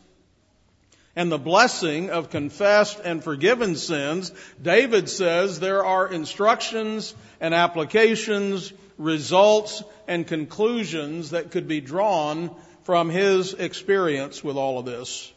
and 1.18 1.32
the 1.32 1.40
blessing 1.40 2.12
of 2.12 2.30
confessed 2.30 3.00
and 3.04 3.24
forgiven 3.24 3.76
sins, 3.76 4.32
David 4.62 5.10
says 5.10 5.60
there 5.60 5.84
are 5.84 6.08
instructions 6.08 7.16
and 7.42 7.56
applications, 7.56 8.72
results 9.00 9.84
and 10.08 10.28
conclusions 10.28 11.32
that 11.32 11.50
could 11.50 11.68
be 11.68 11.82
drawn 11.82 12.56
from 12.84 13.10
his 13.10 13.56
experience 13.56 14.44
with 14.44 14.58
all 14.58 14.78
of 14.78 14.86
this. 14.86 15.34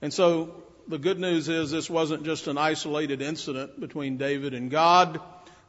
And 0.00 0.14
so 0.14 0.62
the 0.86 0.98
good 0.98 1.18
news 1.18 1.48
is 1.48 1.72
this 1.72 1.90
wasn't 1.90 2.24
just 2.24 2.46
an 2.46 2.56
isolated 2.56 3.20
incident 3.20 3.80
between 3.80 4.18
David 4.18 4.54
and 4.54 4.70
God. 4.70 5.20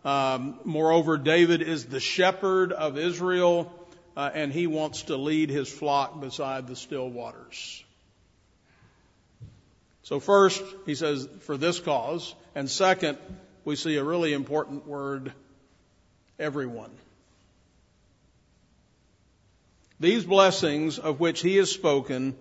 Um, 0.05 0.59
moreover, 0.65 1.17
David 1.17 1.63
is 1.63 1.85
the 1.85 1.99
shepherd 1.99 2.71
of 2.71 2.95
Israel, 2.99 3.73
uh, 4.15 4.29
and 4.31 4.53
he 4.53 4.67
wants 4.67 5.03
to 5.03 5.17
lead 5.17 5.49
his 5.49 5.67
flock 5.67 6.21
beside 6.21 6.67
the 6.67 6.75
still 6.75 7.09
waters. 7.09 7.83
So 10.07 10.21
first, 10.21 10.63
he 10.85 10.95
says, 10.95 11.27
for 11.41 11.57
this 11.57 11.81
cause. 11.81 12.33
And 12.55 12.69
second, 12.69 13.17
we 13.65 13.75
see 13.75 13.97
a 13.97 14.03
really 14.05 14.31
important 14.31 14.87
word, 14.87 15.33
everyone. 16.39 16.91
These 19.99 20.23
blessings 20.23 20.97
of 20.97 21.19
which 21.19 21.41
he 21.41 21.57
has 21.57 21.69
spoken 21.69 22.37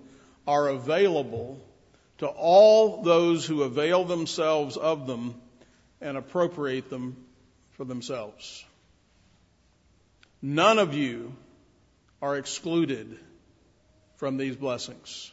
are 0.47 0.69
available 0.69 1.61
to 2.19 2.29
all 2.29 3.03
those 3.03 3.45
who 3.45 3.65
avail 3.65 4.05
themselves 4.05 4.77
of 4.77 5.09
them 5.09 5.35
and 6.01 6.17
appropriate 6.17 6.89
them 6.89 7.17
for 7.73 7.85
themselves. 7.85 8.65
None 10.41 10.79
of 10.79 10.95
you 10.95 11.35
are 12.23 12.37
excluded 12.37 13.19
from 14.19 14.37
these 14.37 14.55
blessings. 14.55 15.33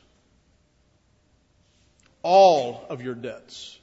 All 2.23 2.85
of 2.89 3.01
your 3.01 3.15
debts, 3.15 3.77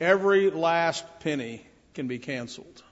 every 0.00 0.50
last 0.50 1.04
penny 1.20 1.66
can 1.94 2.06
be 2.06 2.18
canceled. 2.18 2.82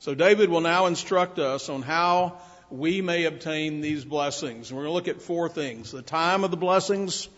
So 0.00 0.14
David 0.14 0.48
will 0.48 0.60
now 0.60 0.86
instruct 0.86 1.38
us 1.38 1.68
on 1.68 1.82
how 1.82 2.40
we 2.70 3.02
may 3.02 3.24
obtain 3.24 3.80
these 3.80 4.04
blessings. 4.04 4.72
We're 4.72 4.82
going 4.82 4.90
to 4.90 4.92
look 4.92 5.08
at 5.08 5.22
four 5.22 5.48
things. 5.48 5.90
The 5.90 6.02
time 6.02 6.44
of 6.44 6.50
the 6.50 6.56
blessings, 6.56 7.28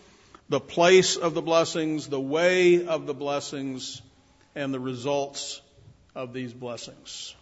the 0.49 0.59
place 0.59 1.17
of 1.17 1.33
the 1.33 1.41
blessings, 1.41 2.07
the 2.07 2.21
way 2.21 2.85
of 2.85 3.05
the 3.05 3.13
blessings, 3.13 4.01
and 4.55 4.73
the 4.73 4.79
results 4.79 5.61
of 6.15 6.33
these 6.33 6.53
blessings. 6.53 7.35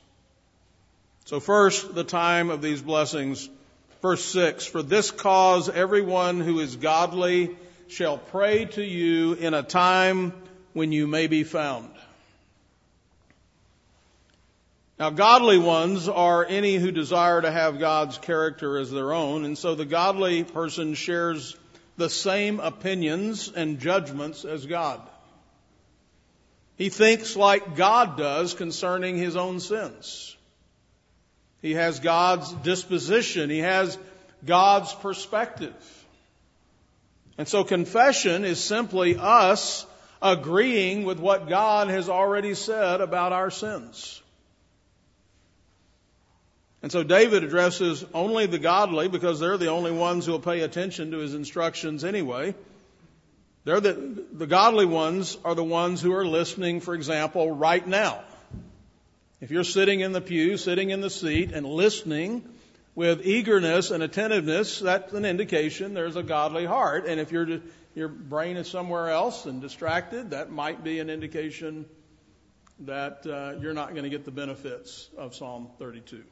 So 1.26 1.40
first, 1.40 1.94
the 1.94 2.04
time 2.04 2.50
of 2.50 2.62
these 2.62 2.82
blessings. 2.82 3.50
Verse 4.02 4.24
6, 4.26 4.66
For 4.66 4.82
this 4.82 5.12
cause 5.12 5.70
everyone 5.70 6.40
who 6.40 6.60
is 6.60 6.76
godly 6.76 7.56
shall 7.92 8.18
pray 8.18 8.64
to 8.64 8.82
you 8.82 9.34
in 9.34 9.54
a 9.54 9.62
time 9.62 10.32
when 10.72 10.94
you 10.94 11.08
may 11.08 11.28
be 11.28 11.44
found. 11.44 11.90
Now, 14.98 15.10
godly 15.10 15.58
ones 15.58 16.08
are 16.08 16.46
any 16.46 16.76
who 16.76 16.92
desire 16.92 17.42
to 17.42 17.52
have 17.52 17.80
God's 17.80 18.18
character 18.18 18.78
as 18.78 18.92
their 18.92 19.12
own, 19.12 19.44
and 19.44 19.58
so 19.58 19.76
the 19.76 19.86
godly 19.86 20.46
person 20.46 20.94
shares 20.94 21.58
the 21.98 22.10
same 22.10 22.62
opinions 22.62 23.52
and 23.54 23.80
judgments 23.80 24.46
as 24.46 24.66
God. 24.66 25.02
He 26.78 26.90
thinks 26.90 27.36
like 27.36 27.76
God 27.76 28.18
does 28.18 28.54
concerning 28.54 29.18
his 29.18 29.36
own 29.36 29.60
sins. 29.60 30.38
He 31.62 31.74
has 31.74 32.00
God's 32.00 32.54
disposition. 32.54 33.50
He 33.50 33.60
has 33.60 33.98
God's 34.46 34.94
perspective. 34.94 36.01
And 37.38 37.48
so 37.48 37.64
confession 37.64 38.46
is 38.46 38.64
simply 38.64 39.18
us 39.18 39.86
agreeing 40.22 41.04
with 41.04 41.20
what 41.20 41.50
God 41.50 41.90
has 41.90 42.10
already 42.10 42.54
said 42.54 43.02
about 43.02 43.34
our 43.34 43.50
sins. 43.50 44.22
And 46.84 46.92
so 46.92 47.04
David 47.04 47.44
addresses 47.44 48.04
only 48.14 48.48
the 48.48 48.60
godly 48.60 49.08
because 49.08 49.40
they're 49.40 49.58
the 49.58 49.68
only 49.68 49.92
ones 49.92 50.26
who 50.26 50.32
will 50.32 50.40
pay 50.40 50.62
attention 50.62 51.12
to 51.12 51.18
his 51.18 51.36
instructions 51.36 52.04
anyway. 52.04 52.56
They're 53.64 53.80
the, 53.80 54.26
the 54.34 54.48
godly 54.48 54.88
ones 54.88 55.38
are 55.46 55.54
the 55.54 55.64
ones 55.64 56.02
who 56.02 56.14
are 56.14 56.26
listening, 56.26 56.80
for 56.80 56.96
example, 56.96 57.52
right 57.52 57.86
now. 57.86 58.24
If 59.40 59.52
you're 59.52 59.64
sitting 59.64 60.00
in 60.00 60.12
the 60.12 60.22
pew, 60.22 60.58
sitting 60.58 60.90
in 60.90 61.02
the 61.02 61.10
seat, 61.10 61.52
and 61.52 61.66
listening 61.66 62.44
with 62.96 63.26
eagerness 63.26 63.92
and 63.92 64.04
attentiveness, 64.04 64.80
that's 64.80 65.14
an 65.14 65.26
indication 65.26 65.94
there's 65.94 66.16
a 66.16 66.24
godly 66.24 66.66
heart. 66.66 67.06
And 67.08 67.20
if 67.20 67.32
your 67.32 67.62
your 67.94 68.08
brain 68.08 68.58
is 68.58 68.70
somewhere 68.70 69.10
else 69.10 69.46
and 69.46 69.62
distracted, 69.62 70.32
that 70.32 70.50
might 70.50 70.84
be 70.84 71.00
an 71.00 71.10
indication 71.10 71.86
that 72.80 73.26
uh, 73.28 73.60
you're 73.60 73.74
not 73.74 73.92
going 73.92 74.04
to 74.04 74.10
get 74.10 74.26
the 74.26 74.32
benefits 74.32 75.10
of 75.18 75.36
Psalm 75.36 75.70
32. 75.78 76.24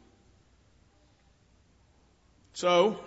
So, 2.53 2.99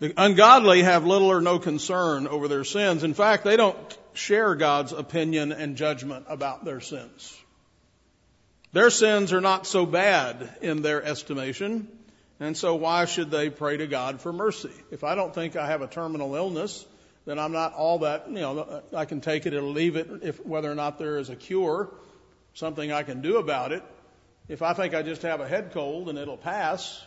the 0.00 0.12
ungodly 0.16 0.82
have 0.82 1.04
little 1.04 1.28
or 1.28 1.40
no 1.40 1.58
concern 1.58 2.26
over 2.26 2.48
their 2.48 2.64
sins. 2.64 3.04
In 3.04 3.14
fact, 3.14 3.44
they 3.44 3.56
don't 3.56 3.98
share 4.14 4.54
God's 4.54 4.92
opinion 4.92 5.52
and 5.52 5.76
judgment 5.76 6.26
about 6.28 6.64
their 6.64 6.80
sins. 6.80 7.38
Their 8.74 8.90
sins 8.90 9.32
are 9.32 9.40
not 9.40 9.68
so 9.68 9.86
bad 9.86 10.56
in 10.60 10.82
their 10.82 11.00
estimation, 11.00 11.86
and 12.40 12.56
so 12.56 12.74
why 12.74 13.04
should 13.04 13.30
they 13.30 13.48
pray 13.48 13.76
to 13.76 13.86
God 13.86 14.20
for 14.20 14.32
mercy? 14.32 14.72
If 14.90 15.04
I 15.04 15.14
don't 15.14 15.32
think 15.32 15.54
I 15.54 15.68
have 15.68 15.80
a 15.80 15.86
terminal 15.86 16.34
illness, 16.34 16.84
then 17.24 17.38
I'm 17.38 17.52
not 17.52 17.72
all 17.74 18.00
that, 18.00 18.28
you 18.28 18.40
know, 18.40 18.82
I 18.92 19.04
can 19.04 19.20
take 19.20 19.46
it 19.46 19.54
or 19.54 19.62
leave 19.62 19.94
it 19.94 20.10
if 20.22 20.44
whether 20.44 20.68
or 20.68 20.74
not 20.74 20.98
there 20.98 21.18
is 21.18 21.30
a 21.30 21.36
cure, 21.36 21.88
something 22.54 22.90
I 22.90 23.04
can 23.04 23.22
do 23.22 23.36
about 23.36 23.70
it. 23.70 23.84
If 24.48 24.60
I 24.60 24.72
think 24.72 24.92
I 24.92 25.02
just 25.02 25.22
have 25.22 25.40
a 25.40 25.46
head 25.46 25.70
cold 25.72 26.08
and 26.08 26.18
it'll 26.18 26.36
pass, 26.36 27.00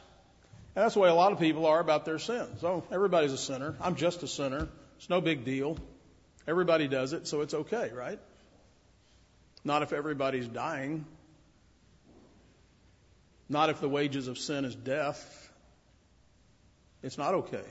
and 0.74 0.86
that's 0.86 0.94
the 0.94 1.02
way 1.02 1.10
a 1.10 1.14
lot 1.14 1.34
of 1.34 1.40
people 1.40 1.66
are 1.66 1.82
about 1.82 2.06
their 2.06 2.18
sins. 2.18 2.64
Oh, 2.64 2.86
everybody's 2.94 3.34
a 3.34 3.38
sinner. 3.38 3.76
I'm 3.82 3.98
just 3.98 4.24
a 4.24 4.28
sinner. 4.30 4.70
It's 5.00 5.10
no 5.10 5.20
big 5.20 5.44
deal. 5.44 5.78
Everybody 6.48 6.88
does 6.88 7.12
it, 7.12 7.28
so 7.28 7.42
it's 7.42 7.54
okay, 7.54 7.92
right? 7.94 8.20
Not 9.66 9.82
if 9.82 9.92
everybody's 9.92 10.48
dying. 10.48 11.06
Not 13.50 13.70
if 13.70 13.80
the 13.80 13.90
wages 13.90 14.28
of 14.28 14.38
sin 14.38 14.66
is 14.66 14.76
death. 14.76 15.52
It's 17.02 17.18
not 17.18 17.34
okay. 17.34 17.64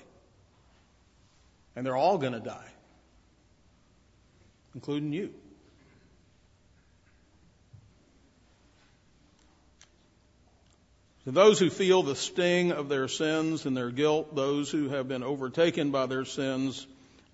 And 1.75 1.85
they're 1.85 1.97
all 1.97 2.17
going 2.17 2.33
to 2.33 2.41
die, 2.41 2.69
including 4.75 5.13
you. 5.13 5.35
To 11.27 11.33
those 11.33 11.59
who 11.59 11.71
feel 11.71 12.05
the 12.05 12.15
sting 12.15 12.71
of 12.71 12.89
their 12.89 13.09
sins 13.09 13.67
and 13.67 13.77
their 13.77 13.91
guilt, 13.91 14.37
those 14.37 14.71
who 14.71 14.91
have 14.91 15.09
been 15.09 15.25
overtaken 15.25 15.91
by 15.91 16.07
their 16.07 16.25
sins, 16.25 16.87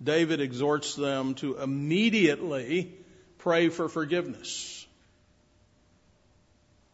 David 0.03 0.41
exhorts 0.41 0.95
them 0.95 1.35
to 1.35 1.59
immediately 1.59 2.91
pray 3.37 3.69
for 3.69 3.87
forgiveness. 3.87 4.85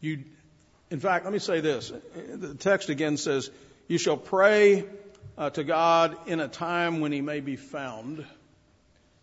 You, 0.01 0.25
in 0.91 0.99
fact, 0.99 1.25
let 1.25 1.33
me 1.33 1.39
say 1.39 1.61
this. 1.61 1.91
The 2.15 2.55
text 2.55 2.89
again 2.89 3.17
says, 3.17 3.51
You 3.87 3.97
shall 3.97 4.17
pray 4.17 4.85
uh, 5.37 5.49
to 5.51 5.63
God 5.63 6.17
in 6.27 6.39
a 6.39 6.47
time 6.47 6.99
when 6.99 7.11
he 7.11 7.21
may 7.21 7.39
be 7.39 7.55
found. 7.55 8.25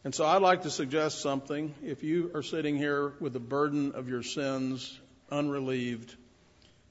And 0.04 0.14
so 0.14 0.24
I'd 0.24 0.42
like 0.42 0.62
to 0.62 0.70
suggest 0.70 1.20
something. 1.20 1.74
If 1.82 2.04
you 2.04 2.30
are 2.34 2.42
sitting 2.42 2.76
here 2.76 3.12
with 3.18 3.32
the 3.32 3.40
burden 3.40 3.92
of 3.92 4.08
your 4.08 4.22
sins 4.22 4.96
unrelieved, 5.30 6.14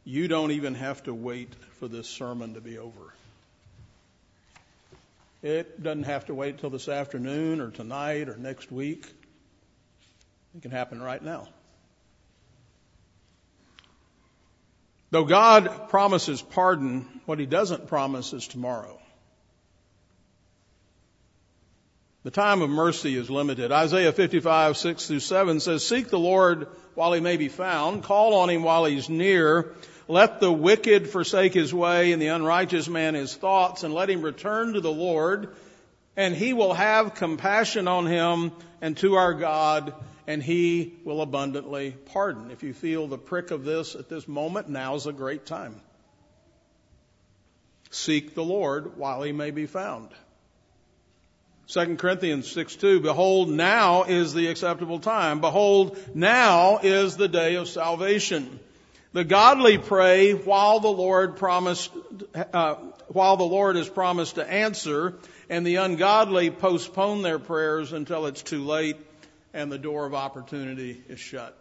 you 0.03 0.27
don't 0.27 0.51
even 0.51 0.75
have 0.75 1.01
to 1.03 1.13
wait 1.13 1.53
for 1.79 1.87
this 1.87 2.09
sermon 2.09 2.55
to 2.55 2.61
be 2.61 2.77
over. 2.77 3.13
It 5.41 5.81
doesn't 5.81 6.03
have 6.03 6.25
to 6.25 6.33
wait 6.33 6.57
till 6.57 6.69
this 6.69 6.89
afternoon 6.89 7.61
or 7.61 7.71
tonight 7.71 8.27
or 8.27 8.35
next 8.35 8.71
week. 8.71 9.05
It 10.55 10.61
can 10.61 10.71
happen 10.71 11.01
right 11.01 11.23
now. 11.23 11.47
Though 15.15 15.23
God 15.23 15.87
promises 15.87 16.41
pardon, 16.41 17.07
what 17.25 17.39
he 17.39 17.45
doesn't 17.45 17.87
promise 17.87 18.33
is 18.33 18.49
tomorrow. 18.49 18.99
The 22.23 22.31
time 22.31 22.61
of 22.61 22.69
mercy 22.69 23.15
is 23.15 23.29
limited. 23.29 23.71
Isaiah 23.71 24.11
55, 24.11 24.75
6 24.75 25.07
through 25.07 25.21
7 25.21 25.61
says, 25.61 25.87
Seek 25.87 26.09
the 26.09 26.19
Lord 26.19 26.67
while 26.95 27.13
he 27.13 27.21
may 27.21 27.37
be 27.37 27.47
found. 27.47 28.03
Call 28.03 28.33
on 28.33 28.49
him 28.49 28.63
while 28.63 28.83
he's 28.83 29.07
near. 29.07 29.71
Let 30.09 30.41
the 30.41 30.51
wicked 30.51 31.07
forsake 31.09 31.53
his 31.53 31.73
way 31.73 32.11
and 32.11 32.21
the 32.21 32.27
unrighteous 32.27 32.89
man 32.89 33.13
his 33.13 33.33
thoughts 33.33 33.83
and 33.83 33.93
let 33.93 34.09
him 34.09 34.21
return 34.21 34.73
to 34.73 34.81
the 34.81 34.91
Lord 34.91 35.47
and 36.17 36.35
he 36.35 36.51
will 36.51 36.73
have 36.73 37.15
compassion 37.15 37.87
on 37.87 38.05
him 38.05 38.51
and 38.81 38.97
to 38.97 39.15
our 39.15 39.33
God 39.33 39.93
and 40.27 40.41
he 40.41 40.93
will 41.03 41.21
abundantly 41.21 41.91
pardon. 42.05 42.51
If 42.51 42.63
you 42.63 42.73
feel 42.73 43.07
the 43.07 43.17
prick 43.17 43.51
of 43.51 43.63
this 43.63 43.95
at 43.95 44.09
this 44.09 44.27
moment, 44.27 44.69
now's 44.69 45.07
a 45.07 45.13
great 45.13 45.45
time. 45.45 45.81
Seek 47.91 48.35
the 48.35 48.43
Lord 48.43 48.97
while 48.97 49.21
he 49.21 49.31
may 49.31 49.51
be 49.51 49.65
found. 49.67 50.09
2 51.67 51.95
Corinthians 51.95 52.51
6 52.51 52.75
2, 52.75 52.99
behold, 52.99 53.49
now 53.49 54.03
is 54.03 54.33
the 54.33 54.47
acceptable 54.47 54.99
time. 54.99 55.41
Behold, 55.41 55.97
now 56.13 56.79
is 56.83 57.17
the 57.17 57.27
day 57.27 57.55
of 57.55 57.67
salvation. 57.67 58.59
The 59.13 59.23
godly 59.23 59.77
pray 59.77 60.33
while 60.33 60.79
the 60.79 60.89
Lord 60.89 61.37
promised, 61.37 61.89
uh, 62.35 62.75
while 63.07 63.37
the 63.37 63.45
Lord 63.45 63.77
has 63.77 63.89
promised 63.89 64.35
to 64.35 64.47
answer, 64.47 65.15
and 65.49 65.65
the 65.65 65.77
ungodly 65.77 66.51
postpone 66.51 67.21
their 67.21 67.39
prayers 67.39 67.93
until 67.93 68.25
it's 68.25 68.43
too 68.43 68.65
late 68.65 68.97
and 69.55 69.71
the 69.71 69.77
door 69.77 70.05
of 70.05 70.13
opportunity 70.13 71.01
is 71.07 71.19
shut. 71.19 71.57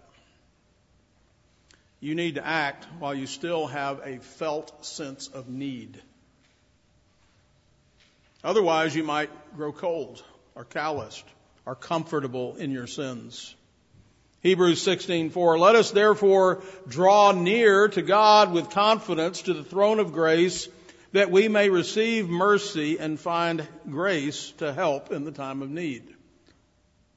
You 2.00 2.16
need 2.16 2.34
to 2.34 2.46
act 2.46 2.86
while 2.98 3.14
you 3.14 3.26
still 3.26 3.68
have 3.68 4.00
a 4.04 4.18
felt 4.18 4.84
sense 4.84 5.28
of 5.28 5.48
need. 5.48 6.02
Otherwise, 8.42 8.94
you 8.94 9.04
might 9.04 9.30
grow 9.56 9.72
cold 9.72 10.22
or 10.54 10.64
calloused 10.64 11.24
or 11.64 11.74
comfortable 11.76 12.56
in 12.56 12.72
your 12.72 12.88
sins. 12.88 13.54
Hebrews 14.42 14.82
16:4 14.82 15.58
Let 15.58 15.76
us 15.76 15.92
therefore 15.92 16.62
draw 16.86 17.30
near 17.30 17.88
to 17.88 18.02
God 18.02 18.52
with 18.52 18.70
confidence 18.70 19.42
to 19.42 19.54
the 19.54 19.64
throne 19.64 20.00
of 20.00 20.12
grace 20.12 20.68
that 21.12 21.30
we 21.30 21.46
may 21.46 21.70
receive 21.70 22.28
mercy 22.28 22.98
and 22.98 23.20
find 23.20 23.66
grace 23.88 24.50
to 24.58 24.72
help 24.72 25.12
in 25.12 25.24
the 25.24 25.32
time 25.32 25.62
of 25.62 25.70
need. 25.70 26.14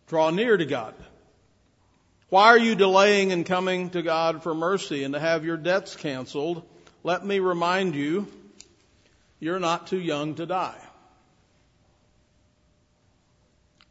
Draw 0.08 0.32
near 0.32 0.56
to 0.56 0.66
God. 0.66 0.94
Why 2.30 2.48
are 2.48 2.58
you 2.58 2.76
delaying 2.76 3.32
in 3.32 3.44
coming 3.44 3.90
to 3.92 4.02
God 4.02 4.44
for 4.44 4.54
mercy 4.54 5.04
and 5.04 5.14
to 5.14 5.20
have 5.20 5.46
your 5.46 5.58
debts 5.58 5.96
canceled? 5.96 6.64
Let 7.04 7.26
me 7.26 7.40
remind 7.40 7.96
you, 7.96 8.28
you're 9.40 9.60
not 9.60 9.88
too 9.88 10.00
young 10.00 10.36
to 10.36 10.46
die. 10.46 10.80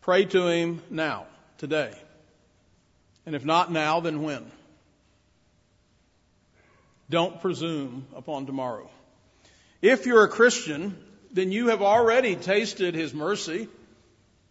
Pray 0.02 0.24
to 0.26 0.46
Him 0.46 0.82
now, 0.90 1.26
today. 1.58 1.92
And 3.24 3.34
if 3.34 3.44
not 3.44 3.72
now, 3.72 4.00
then 4.00 4.22
when? 4.22 4.50
Don't 7.08 7.40
presume 7.40 8.06
upon 8.14 8.46
tomorrow. 8.46 8.90
If 9.82 10.06
you're 10.06 10.24
a 10.24 10.28
Christian, 10.28 10.96
then 11.32 11.52
you 11.52 11.68
have 11.68 11.82
already 11.82 12.36
tasted 12.36 12.94
His 12.94 13.14
mercy. 13.14 13.68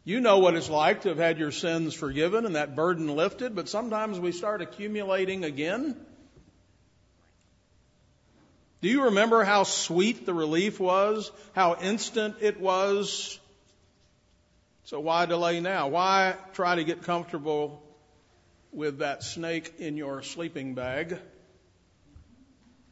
You 0.07 0.21
know 0.21 0.37
what 0.37 0.55
it's 0.55 0.69
like 0.69 1.01
to 1.01 1.09
have 1.09 1.17
had 1.17 1.39
your 1.39 1.51
sins 1.51 1.95
forgiven 1.95 2.45
and 2.45 2.55
that 2.55 2.75
burden 2.75 3.15
lifted, 3.15 3.55
but 3.55 3.67
sometimes 3.67 4.19
we 4.19 4.31
start 4.31 4.61
accumulating 4.61 5.43
again. 5.43 5.95
Do 8.81 8.87
you 8.87 9.05
remember 9.05 9.43
how 9.43 9.63
sweet 9.63 10.27
the 10.27 10.33
relief 10.33 10.79
was? 10.79 11.31
How 11.53 11.75
instant 11.81 12.35
it 12.41 12.59
was? 12.59 13.39
So 14.83 14.99
why 14.99 15.25
delay 15.25 15.59
now? 15.59 15.87
Why 15.87 16.35
try 16.53 16.75
to 16.75 16.83
get 16.83 17.01
comfortable 17.01 17.81
with 18.71 18.99
that 18.99 19.23
snake 19.23 19.73
in 19.79 19.97
your 19.97 20.21
sleeping 20.21 20.75
bag? 20.75 21.17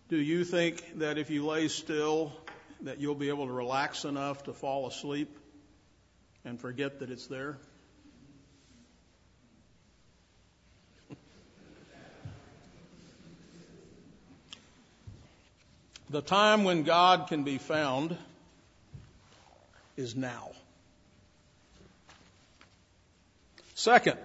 Do 0.10 0.18
you 0.18 0.46
think 0.46 0.98
that 0.98 1.20
if 1.20 1.30
you 1.30 1.46
lay 1.46 1.68
still 1.68 2.34
that 2.82 3.00
you'll 3.00 3.14
be 3.14 3.30
able 3.30 3.46
to 3.46 3.54
relax 3.54 4.04
enough 4.04 4.46
to 4.46 4.54
fall 4.54 4.88
asleep 4.88 5.38
and 6.46 6.60
forget 6.60 7.00
that 7.00 7.10
it's 7.10 7.28
there? 7.28 7.58
the 16.10 16.22
time 16.22 16.64
when 16.64 16.84
God 16.84 17.28
can 17.28 17.44
be 17.44 17.58
found 17.58 18.16
is 19.98 20.16
now. 20.16 20.52
Second, 23.76 24.18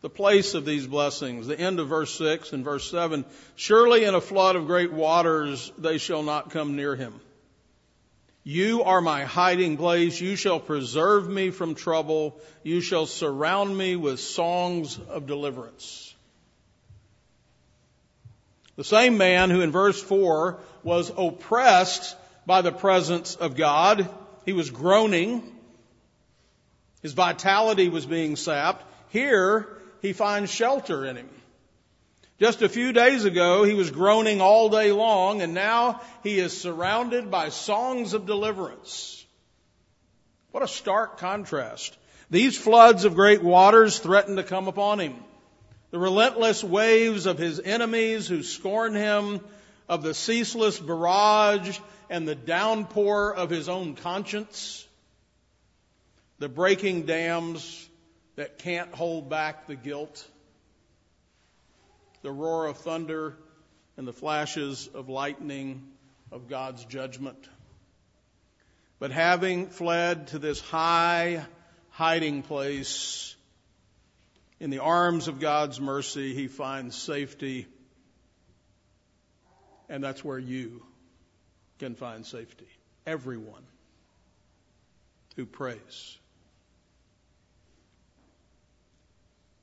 the 0.00 0.10
place 0.10 0.54
of 0.54 0.64
these 0.64 0.86
blessings, 0.86 1.46
the 1.46 1.58
end 1.58 1.80
of 1.80 1.88
verse 1.88 2.14
6 2.16 2.52
and 2.52 2.62
verse 2.62 2.90
7. 2.90 3.24
Surely 3.56 4.04
in 4.04 4.14
a 4.14 4.20
flood 4.20 4.54
of 4.54 4.66
great 4.66 4.92
waters 4.92 5.72
they 5.78 5.98
shall 5.98 6.22
not 6.22 6.50
come 6.50 6.76
near 6.76 6.94
him. 6.94 7.20
You 8.44 8.82
are 8.84 9.00
my 9.00 9.24
hiding 9.24 9.78
place. 9.78 10.20
You 10.20 10.36
shall 10.36 10.60
preserve 10.60 11.28
me 11.28 11.48
from 11.50 11.74
trouble. 11.74 12.38
You 12.62 12.82
shall 12.82 13.06
surround 13.06 13.76
me 13.76 13.96
with 13.96 14.20
songs 14.20 15.00
of 15.08 15.26
deliverance. 15.26 16.14
The 18.76 18.84
same 18.84 19.16
man 19.16 19.48
who 19.48 19.62
in 19.62 19.70
verse 19.70 20.00
4 20.02 20.58
was 20.82 21.10
oppressed 21.16 22.16
by 22.44 22.60
the 22.60 22.72
presence 22.72 23.34
of 23.34 23.56
God. 23.56 24.08
He 24.44 24.52
was 24.52 24.70
groaning. 24.70 25.42
His 27.00 27.14
vitality 27.14 27.88
was 27.88 28.04
being 28.04 28.36
sapped. 28.36 28.84
Here, 29.08 29.68
he 30.02 30.12
finds 30.12 30.50
shelter 30.50 31.06
in 31.06 31.16
him. 31.16 31.30
Just 32.40 32.62
a 32.62 32.68
few 32.68 32.92
days 32.92 33.24
ago, 33.24 33.62
he 33.62 33.74
was 33.74 33.90
groaning 33.90 34.40
all 34.40 34.68
day 34.68 34.90
long, 34.90 35.40
and 35.40 35.54
now 35.54 36.00
he 36.22 36.38
is 36.38 36.60
surrounded 36.60 37.30
by 37.30 37.48
songs 37.50 38.12
of 38.12 38.26
deliverance. 38.26 39.24
What 40.50 40.62
a 40.62 40.68
stark 40.68 41.18
contrast. 41.18 41.96
These 42.30 42.58
floods 42.58 43.04
of 43.04 43.14
great 43.14 43.42
waters 43.42 43.98
threaten 43.98 44.36
to 44.36 44.42
come 44.42 44.66
upon 44.66 44.98
him. 44.98 45.14
The 45.92 45.98
relentless 45.98 46.64
waves 46.64 47.26
of 47.26 47.38
his 47.38 47.60
enemies 47.60 48.26
who 48.26 48.42
scorn 48.42 48.94
him, 48.94 49.40
of 49.88 50.02
the 50.02 50.14
ceaseless 50.14 50.78
barrage 50.78 51.78
and 52.10 52.26
the 52.26 52.34
downpour 52.34 53.34
of 53.34 53.50
his 53.50 53.68
own 53.68 53.94
conscience, 53.94 54.86
the 56.38 56.48
breaking 56.48 57.06
dams 57.06 57.88
that 58.34 58.58
can't 58.58 58.92
hold 58.92 59.28
back 59.28 59.68
the 59.68 59.76
guilt, 59.76 60.26
the 62.24 62.32
roar 62.32 62.66
of 62.66 62.78
thunder 62.78 63.36
and 63.98 64.08
the 64.08 64.12
flashes 64.12 64.88
of 64.94 65.10
lightning 65.10 65.82
of 66.32 66.48
God's 66.48 66.82
judgment. 66.86 67.36
But 68.98 69.10
having 69.10 69.66
fled 69.66 70.28
to 70.28 70.38
this 70.38 70.58
high 70.58 71.44
hiding 71.90 72.42
place, 72.42 73.36
in 74.58 74.70
the 74.70 74.78
arms 74.78 75.28
of 75.28 75.38
God's 75.38 75.78
mercy, 75.78 76.32
he 76.34 76.48
finds 76.48 76.96
safety. 76.96 77.66
And 79.90 80.02
that's 80.02 80.24
where 80.24 80.38
you 80.38 80.82
can 81.78 81.94
find 81.94 82.24
safety. 82.24 82.68
Everyone 83.06 83.66
who 85.36 85.44
prays. 85.44 86.16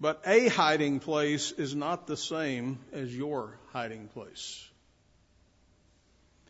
But 0.01 0.23
a 0.25 0.47
hiding 0.47 0.99
place 0.99 1.51
is 1.51 1.75
not 1.75 2.07
the 2.07 2.17
same 2.17 2.79
as 2.91 3.15
your 3.15 3.59
hiding 3.71 4.07
place. 4.07 4.67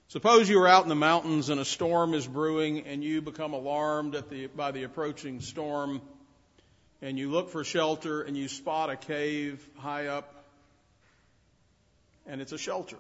Suppose 0.08 0.48
you 0.48 0.62
are 0.62 0.70
out 0.70 0.84
in 0.84 0.90
the 0.90 0.96
mountains 0.96 1.50
and 1.50 1.60
a 1.60 1.66
storm 1.66 2.14
is 2.14 2.26
brewing 2.26 2.88
and 2.88 3.04
you 3.04 3.22
become 3.22 3.52
alarmed 3.52 4.14
the, 4.30 4.48
by 4.48 4.72
the 4.72 4.84
approaching 4.84 5.42
storm 5.42 6.02
and 7.02 7.20
you 7.20 7.30
look 7.30 7.50
for 7.50 7.66
shelter 7.66 8.22
and 8.22 8.38
you 8.38 8.48
spot 8.48 8.90
a 8.90 8.96
cave 8.96 9.68
high 9.80 10.08
up 10.08 10.46
and 12.26 12.40
it's 12.40 12.54
a 12.54 12.58
shelter. 12.58 13.00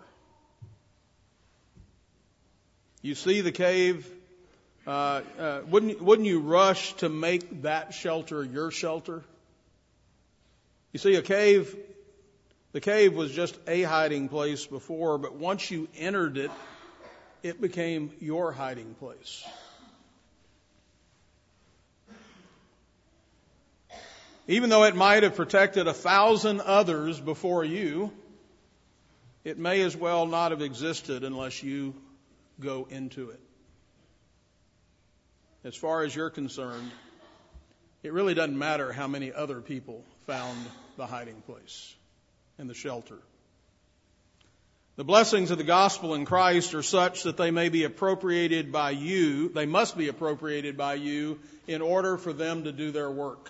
You 3.01 3.15
see 3.15 3.39
the 3.39 3.53
cave, 3.53 4.05
uh, 4.85 5.21
uh, 5.39 5.61
wouldn't, 5.69 6.01
wouldn't 6.01 6.27
you 6.27 6.41
rush 6.41 6.93
to 6.95 7.07
make 7.07 7.61
that 7.61 7.93
shelter 7.93 8.43
your 8.43 8.69
shelter? 8.69 9.23
You 10.93 10.99
see, 10.99 11.15
a 11.15 11.21
cave, 11.21 11.75
the 12.73 12.82
cave 12.82 13.15
was 13.15 13.32
just 13.32 13.58
a 13.67 13.84
hiding 13.84 14.27
place 14.27 14.65
before, 14.65 15.17
but 15.17 15.36
once 15.36 15.71
you 15.71 15.88
entered 15.97 16.38
it, 16.38 16.51
it 17.43 17.62
became 17.62 18.12
your 18.19 18.51
hiding 18.51 18.93
place. 18.95 19.43
Even 24.47 24.69
though 24.69 24.84
it 24.84 24.95
might 24.95 25.23
have 25.23 25.36
protected 25.36 25.88
a 25.88 25.93
thousand 25.93 26.60
others 26.62 27.19
before 27.19 27.63
you, 27.63 28.12
it 29.45 29.58
may 29.58 29.82
as 29.82 29.95
well 29.95 30.25
not 30.25 30.51
have 30.51 30.62
existed 30.62 31.23
unless 31.23 31.63
you 31.63 31.93
go 32.60 32.86
into 32.89 33.30
it. 33.30 33.39
As 35.63 35.75
far 35.75 36.04
as 36.04 36.13
you're 36.13 36.30
concerned, 36.30 36.91
it 38.04 38.12
really 38.13 38.34
doesn't 38.34 38.58
matter 38.58 38.91
how 38.91 39.08
many 39.08 39.32
other 39.32 39.62
people 39.62 40.04
found 40.25 40.57
the 40.97 41.05
hiding 41.05 41.41
place 41.41 41.95
and 42.57 42.69
the 42.69 42.73
shelter. 42.73 43.17
The 44.97 45.03
blessings 45.03 45.51
of 45.51 45.57
the 45.57 45.63
gospel 45.63 46.13
in 46.15 46.25
Christ 46.25 46.73
are 46.73 46.84
such 46.84 47.23
that 47.23 47.38
they 47.38 47.49
may 47.49 47.69
be 47.69 47.86
appropriated 47.86 48.71
by 48.71 48.91
you, 48.91 49.49
they 49.49 49.65
must 49.65 49.97
be 49.97 50.10
appropriated 50.10 50.77
by 50.77 50.95
you 50.95 51.39
in 51.67 51.81
order 51.81 52.17
for 52.17 52.34
them 52.34 52.65
to 52.65 52.71
do 52.71 52.91
their 52.91 53.10
work. 53.10 53.49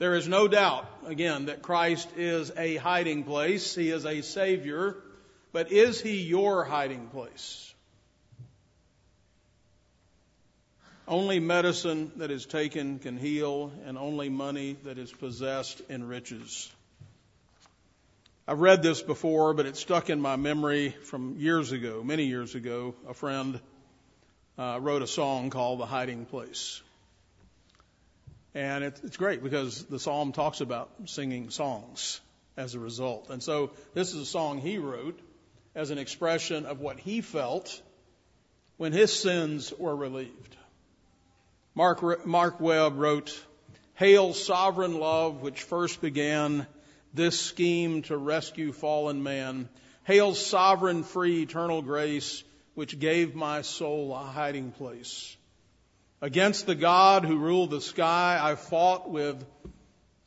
There 0.00 0.14
is 0.14 0.26
no 0.26 0.48
doubt, 0.48 0.86
again, 1.06 1.46
that 1.46 1.60
Christ 1.60 2.08
is 2.16 2.50
a 2.56 2.76
hiding 2.76 3.24
place. 3.24 3.74
He 3.74 3.90
is 3.90 4.06
a 4.06 4.22
Savior. 4.22 4.96
But 5.52 5.72
is 5.72 6.00
He 6.00 6.22
your 6.22 6.64
hiding 6.64 7.08
place? 7.08 7.69
Only 11.10 11.40
medicine 11.40 12.12
that 12.18 12.30
is 12.30 12.46
taken 12.46 13.00
can 13.00 13.18
heal, 13.18 13.72
and 13.84 13.98
only 13.98 14.28
money 14.28 14.76
that 14.84 14.96
is 14.96 15.10
possessed 15.10 15.82
enriches. 15.90 16.70
I've 18.46 18.60
read 18.60 18.80
this 18.80 19.02
before, 19.02 19.52
but 19.52 19.66
it 19.66 19.76
stuck 19.76 20.08
in 20.08 20.20
my 20.20 20.36
memory 20.36 20.90
from 20.90 21.34
years 21.36 21.72
ago, 21.72 22.04
many 22.04 22.26
years 22.26 22.54
ago. 22.54 22.94
A 23.08 23.14
friend 23.14 23.58
uh, 24.56 24.78
wrote 24.80 25.02
a 25.02 25.08
song 25.08 25.50
called 25.50 25.80
The 25.80 25.86
Hiding 25.86 26.26
Place. 26.26 26.80
And 28.54 28.84
it, 28.84 29.00
it's 29.02 29.16
great 29.16 29.42
because 29.42 29.82
the 29.86 29.98
psalm 29.98 30.30
talks 30.30 30.60
about 30.60 30.90
singing 31.06 31.50
songs 31.50 32.20
as 32.56 32.76
a 32.76 32.78
result. 32.78 33.30
And 33.30 33.42
so 33.42 33.72
this 33.94 34.14
is 34.14 34.22
a 34.22 34.26
song 34.26 34.60
he 34.60 34.78
wrote 34.78 35.18
as 35.74 35.90
an 35.90 35.98
expression 35.98 36.66
of 36.66 36.78
what 36.78 37.00
he 37.00 37.20
felt 37.20 37.82
when 38.76 38.92
his 38.92 39.12
sins 39.12 39.74
were 39.76 39.96
relieved. 39.96 40.56
Mark, 41.80 42.26
Mark 42.26 42.60
Webb 42.60 42.98
wrote, 42.98 43.42
Hail 43.94 44.34
sovereign 44.34 45.00
love 45.00 45.40
which 45.40 45.62
first 45.62 46.02
began 46.02 46.66
this 47.14 47.40
scheme 47.40 48.02
to 48.02 48.18
rescue 48.18 48.70
fallen 48.72 49.22
man. 49.22 49.66
Hail 50.04 50.34
sovereign, 50.34 51.04
free, 51.04 51.40
eternal 51.40 51.80
grace, 51.80 52.44
which 52.74 52.98
gave 52.98 53.34
my 53.34 53.62
soul 53.62 54.14
a 54.14 54.18
hiding 54.18 54.72
place. 54.72 55.34
Against 56.20 56.66
the 56.66 56.74
God 56.74 57.24
who 57.24 57.38
ruled 57.38 57.70
the 57.70 57.80
sky, 57.80 58.38
I 58.38 58.56
fought 58.56 59.08
with 59.08 59.42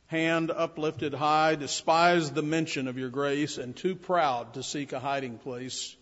hand 0.06 0.50
uplifted 0.50 1.14
high, 1.14 1.54
despised 1.54 2.34
the 2.34 2.42
mention 2.42 2.88
of 2.88 2.98
your 2.98 3.10
grace, 3.10 3.58
and 3.58 3.76
too 3.76 3.94
proud 3.94 4.54
to 4.54 4.64
seek 4.64 4.92
a 4.92 4.98
hiding 4.98 5.38
place. 5.38 5.94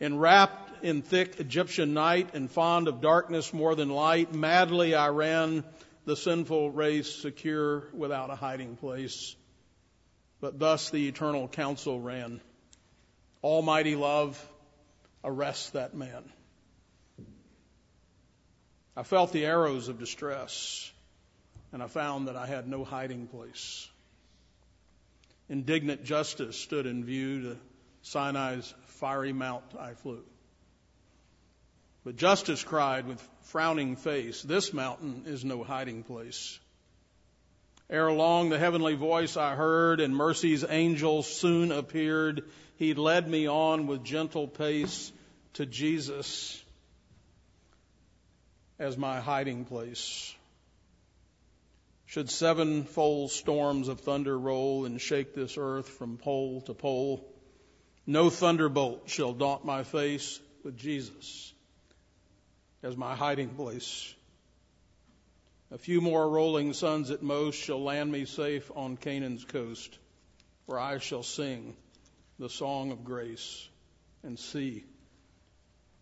Enwrapped 0.00 0.84
in 0.84 1.00
thick 1.02 1.40
Egyptian 1.40 1.94
night 1.94 2.34
and 2.34 2.50
fond 2.50 2.86
of 2.86 3.00
darkness 3.00 3.52
more 3.52 3.74
than 3.74 3.88
light, 3.88 4.34
madly 4.34 4.94
I 4.94 5.08
ran 5.08 5.64
the 6.04 6.16
sinful 6.16 6.70
race 6.70 7.12
secure 7.14 7.84
without 7.94 8.30
a 8.30 8.36
hiding 8.36 8.76
place. 8.76 9.34
But 10.40 10.58
thus 10.58 10.90
the 10.90 11.08
eternal 11.08 11.48
counsel 11.48 11.98
ran. 11.98 12.42
Almighty 13.42 13.96
love, 13.96 14.40
arrest 15.24 15.72
that 15.72 15.94
man. 15.94 16.30
I 18.94 19.02
felt 19.02 19.32
the 19.32 19.46
arrows 19.46 19.88
of 19.88 19.98
distress, 19.98 20.90
and 21.72 21.82
I 21.82 21.86
found 21.86 22.28
that 22.28 22.36
I 22.36 22.46
had 22.46 22.68
no 22.68 22.84
hiding 22.84 23.26
place. 23.26 23.88
Indignant 25.48 26.04
justice 26.04 26.56
stood 26.56 26.86
in 26.86 27.04
view 27.04 27.42
to 27.42 27.56
Sinai's 28.02 28.72
fiery 28.96 29.32
mount 29.32 29.64
I 29.78 29.94
flew. 29.94 30.22
But 32.04 32.16
justice 32.16 32.62
cried 32.62 33.06
with 33.06 33.26
frowning 33.42 33.96
face, 33.96 34.42
This 34.42 34.72
mountain 34.72 35.24
is 35.26 35.44
no 35.44 35.64
hiding 35.64 36.02
place. 36.02 36.58
Ere 37.88 38.10
long, 38.10 38.48
the 38.48 38.58
heavenly 38.58 38.94
voice 38.94 39.36
I 39.36 39.54
heard, 39.54 40.00
and 40.00 40.14
mercy's 40.14 40.64
angel 40.68 41.22
soon 41.22 41.70
appeared. 41.70 42.42
He 42.76 42.94
led 42.94 43.28
me 43.28 43.48
on 43.48 43.86
with 43.86 44.04
gentle 44.04 44.48
pace 44.48 45.12
to 45.54 45.66
Jesus 45.66 46.62
as 48.78 48.96
my 48.96 49.20
hiding 49.20 49.64
place. 49.64 50.34
Should 52.06 52.30
sevenfold 52.30 53.30
storms 53.30 53.88
of 53.88 54.00
thunder 54.00 54.38
roll 54.38 54.84
and 54.84 55.00
shake 55.00 55.34
this 55.34 55.56
earth 55.58 55.88
from 55.88 56.18
pole 56.18 56.60
to 56.62 56.74
pole, 56.74 57.26
no 58.06 58.30
thunderbolt 58.30 59.08
shall 59.10 59.32
daunt 59.32 59.64
my 59.64 59.82
face 59.82 60.40
with 60.62 60.76
Jesus 60.76 61.52
as 62.82 62.96
my 62.96 63.14
hiding 63.14 63.50
place. 63.50 64.14
A 65.72 65.78
few 65.78 66.00
more 66.00 66.28
rolling 66.28 66.72
suns 66.72 67.10
at 67.10 67.22
most 67.22 67.56
shall 67.56 67.82
land 67.82 68.12
me 68.12 68.24
safe 68.24 68.70
on 68.76 68.96
Canaan's 68.96 69.44
coast, 69.44 69.98
where 70.66 70.78
I 70.78 70.98
shall 70.98 71.24
sing 71.24 71.74
the 72.38 72.48
song 72.48 72.92
of 72.92 73.04
grace 73.04 73.68
and 74.22 74.38
see 74.38 74.84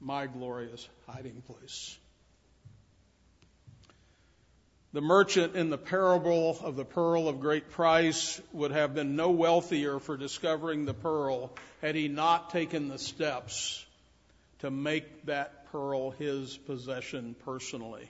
my 0.01 0.27
glorious 0.27 0.87
hiding 1.07 1.43
place. 1.43 1.97
The 4.95 5.01
merchant 5.01 5.57
in 5.57 5.71
the 5.71 5.77
parable 5.77 6.57
of 6.63 6.77
the 6.77 6.85
pearl 6.85 7.27
of 7.27 7.41
great 7.41 7.73
price 7.73 8.41
would 8.53 8.71
have 8.71 8.95
been 8.95 9.17
no 9.17 9.31
wealthier 9.31 9.99
for 9.99 10.17
discovering 10.17 10.85
the 10.85 10.95
pearl 10.95 11.51
had 11.83 11.97
he 11.97 12.07
not 12.07 12.51
taken 12.51 12.87
the 12.87 12.99
steps 13.01 13.85
to 14.61 14.71
make 14.71 15.27
that 15.27 15.73
pearl 15.73 16.13
his 16.13 16.57
possession 16.57 17.35
personally. 17.45 18.09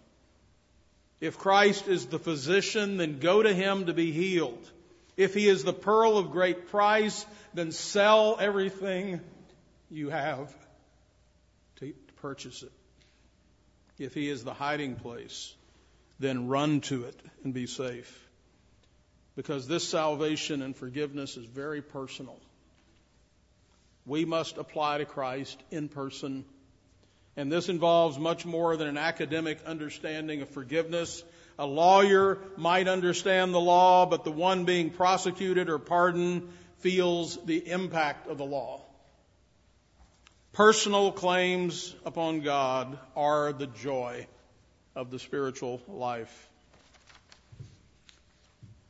If 1.23 1.39
Christ 1.39 1.89
is 1.89 2.05
the 2.05 2.19
physician, 2.19 2.99
then 2.99 3.19
go 3.19 3.43
to 3.43 3.55
him 3.55 3.87
to 3.87 3.95
be 3.95 4.13
healed. 4.13 4.71
If 5.17 5.33
he 5.33 5.49
is 5.49 5.65
the 5.65 5.73
pearl 5.73 6.19
of 6.19 6.33
great 6.33 6.69
price, 6.69 7.25
then 7.55 7.73
sell 7.73 8.37
everything 8.39 9.21
you 9.91 10.11
have 10.11 10.55
to 11.77 11.95
purchase 12.21 12.63
it. 12.63 12.73
If 13.99 14.13
he 14.13 14.29
is 14.29 14.45
the 14.45 14.53
hiding 14.53 14.97
place, 14.97 15.55
then 16.19 16.49
run 16.49 16.81
to 16.83 17.05
it 17.05 17.21
and 17.43 17.53
be 17.53 17.67
safe. 17.67 18.21
Because 19.37 19.67
this 19.67 19.87
salvation 19.87 20.63
and 20.63 20.77
forgiveness 20.77 21.37
is 21.37 21.45
very 21.45 21.83
personal. 21.83 22.39
We 24.07 24.25
must 24.25 24.59
apply 24.59 24.99
to 24.99 25.05
Christ 25.05 25.61
in 25.71 25.89
person. 25.89 26.45
And 27.37 27.51
this 27.51 27.69
involves 27.69 28.19
much 28.19 28.47
more 28.47 28.77
than 28.77 28.87
an 28.87 28.99
academic 28.99 29.59
understanding 29.65 30.43
of 30.43 30.49
forgiveness. 30.51 31.25
A 31.59 31.67
lawyer 31.67 32.39
might 32.57 32.87
understand 32.87 33.53
the 33.53 33.61
law, 33.61 34.07
but 34.07 34.23
the 34.23 34.31
one 34.31 34.65
being 34.65 34.91
prosecuted 34.91 35.69
or 35.69 35.79
pardoned 35.79 36.49
feels 36.79 37.37
the 37.45 37.69
impact 37.69 38.29
of 38.29 38.39
the 38.39 38.45
law. 38.45 38.83
Personal 40.53 41.11
claims 41.11 41.93
upon 42.05 42.43
God 42.43 42.97
are 43.17 43.53
the 43.53 43.67
joy 43.67 44.29
of 44.95 45.11
the 45.11 45.19
spiritual 45.19 45.83
life. 45.89 46.49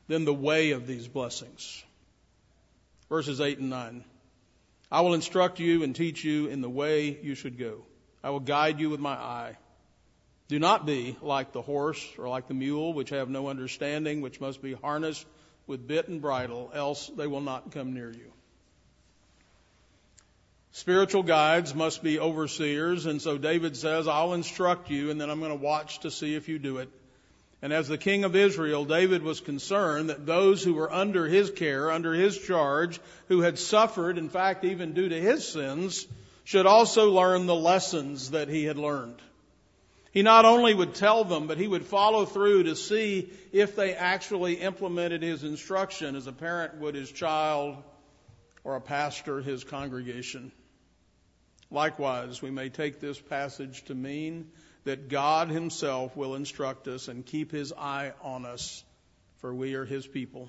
Then 0.07 0.25
the 0.25 0.35
way 0.35 0.73
of 0.73 0.87
these 0.87 1.09
blessings. 1.09 1.83
Verses 3.09 3.41
8 3.41 3.59
and 3.59 3.71
9. 3.71 4.05
I 4.93 5.01
will 5.01 5.15
instruct 5.15 5.61
you 5.61 5.83
and 5.83 5.97
teach 5.97 6.25
you 6.25 6.47
in 6.47 6.61
the 6.61 6.69
way 6.69 7.19
you 7.23 7.35
should 7.35 7.59
go. 7.59 7.85
I 8.23 8.31
will 8.31 8.41
guide 8.41 8.81
you 8.81 8.91
with 8.91 9.01
my 9.01 9.15
eye. 9.15 9.57
Do 10.49 10.59
not 10.59 10.85
be 10.85 11.17
like 11.23 11.53
the 11.53 11.63
horse 11.63 12.07
or 12.19 12.29
like 12.29 12.49
the 12.49 12.55
mule, 12.55 12.93
which 12.93 13.11
have 13.11 13.31
no 13.31 13.49
understanding, 13.49 14.21
which 14.21 14.41
must 14.41 14.63
be 14.63 14.75
harnessed 14.75 15.27
with 15.67 15.87
bit 15.87 16.09
and 16.09 16.21
bridle, 16.21 16.71
else 16.75 17.11
they 17.17 17.27
will 17.27 17.41
not 17.41 17.73
come 17.73 17.95
near 17.95 18.13
you. 18.13 18.31
Spiritual 20.77 21.23
guides 21.23 21.73
must 21.73 22.03
be 22.03 22.19
overseers, 22.19 23.07
and 23.07 23.23
so 23.23 23.39
David 23.39 23.77
says, 23.77 24.09
I'll 24.09 24.35
instruct 24.35 24.91
you, 24.91 25.13
and 25.13 25.21
then 25.21 25.31
I'm 25.31 25.39
going 25.39 25.53
to 25.53 25.57
watch 25.57 26.01
to 26.01 26.11
see 26.11 26.35
if 26.35 26.49
you 26.49 26.59
do 26.59 26.79
it. 26.79 26.89
And 27.63 27.73
as 27.73 27.87
the 27.87 27.97
king 27.97 28.25
of 28.25 28.35
Israel, 28.35 28.85
David 28.85 29.23
was 29.23 29.41
concerned 29.41 30.11
that 30.11 30.27
those 30.27 30.65
who 30.65 30.75
were 30.75 30.93
under 30.93 31.29
his 31.29 31.53
care, 31.53 31.93
under 31.93 32.13
his 32.13 32.37
charge, 32.37 32.99
who 33.29 33.41
had 33.43 33.57
suffered, 33.57 34.19
in 34.19 34.29
fact, 34.29 34.65
even 34.65 34.95
due 34.95 35.09
to 35.09 35.21
his 35.21 35.47
sins, 35.47 36.09
should 36.43 36.67
also 36.67 37.09
learn 37.09 37.47
the 37.47 37.55
lessons 37.55 38.33
that 38.33 38.49
he 38.49 38.65
had 38.65 38.77
learned. 38.77 39.23
He 40.11 40.23
not 40.23 40.45
only 40.45 40.75
would 40.75 40.97
tell 40.97 41.23
them, 41.23 41.47
but 41.47 41.57
he 41.57 41.69
would 41.69 41.87
follow 41.87 42.25
through 42.25 42.65
to 42.65 42.75
see 42.75 43.31
if 43.53 43.77
they 43.77 43.95
actually 43.95 44.55
implemented 44.55 45.23
his 45.23 45.45
instruction 45.45 46.17
as 46.17 46.27
a 46.27 46.33
parent 46.33 46.79
would 46.79 46.97
his 46.97 47.13
child 47.13 47.77
or 48.65 48.75
a 48.75 48.81
pastor 48.81 49.41
his 49.41 49.63
congregation. 49.63 50.51
Likewise, 51.75 52.41
we 52.41 52.53
may 52.53 52.69
take 52.69 53.01
this 53.01 53.21
passage 53.21 53.83
to 53.87 53.97
mean 53.97 54.49
that 54.85 55.09
God 55.09 55.49
Himself 55.49 56.17
will 56.17 56.37
instruct 56.37 56.87
us 56.87 57.09
and 57.09 57.27
keep 57.27 57.51
His 57.51 57.73
eye 57.73 58.13
on 58.23 58.47
us, 58.47 58.85
for 59.39 59.53
we 59.53 59.75
are 59.75 59.85
His 59.85 60.07
people. 60.07 60.49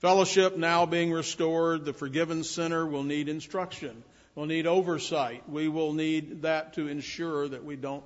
Fellowship 0.00 0.58
now 0.58 0.84
being 0.84 1.10
restored, 1.10 1.86
the 1.86 1.94
forgiven 1.94 2.44
sinner 2.44 2.86
will 2.86 3.04
need 3.04 3.30
instruction, 3.30 4.04
will 4.34 4.44
need 4.44 4.66
oversight. 4.66 5.48
We 5.48 5.68
will 5.68 5.94
need 5.94 6.42
that 6.42 6.74
to 6.74 6.86
ensure 6.86 7.48
that 7.48 7.64
we 7.64 7.76
don't 7.76 8.04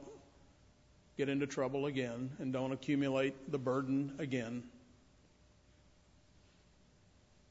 get 1.17 1.29
into 1.29 1.49
trouble 1.49 1.87
again 1.87 2.31
and 2.39 2.53
don't 2.53 2.71
accumulate 2.71 3.51
the 3.51 3.59
burden 3.59 4.15
again. 4.21 4.63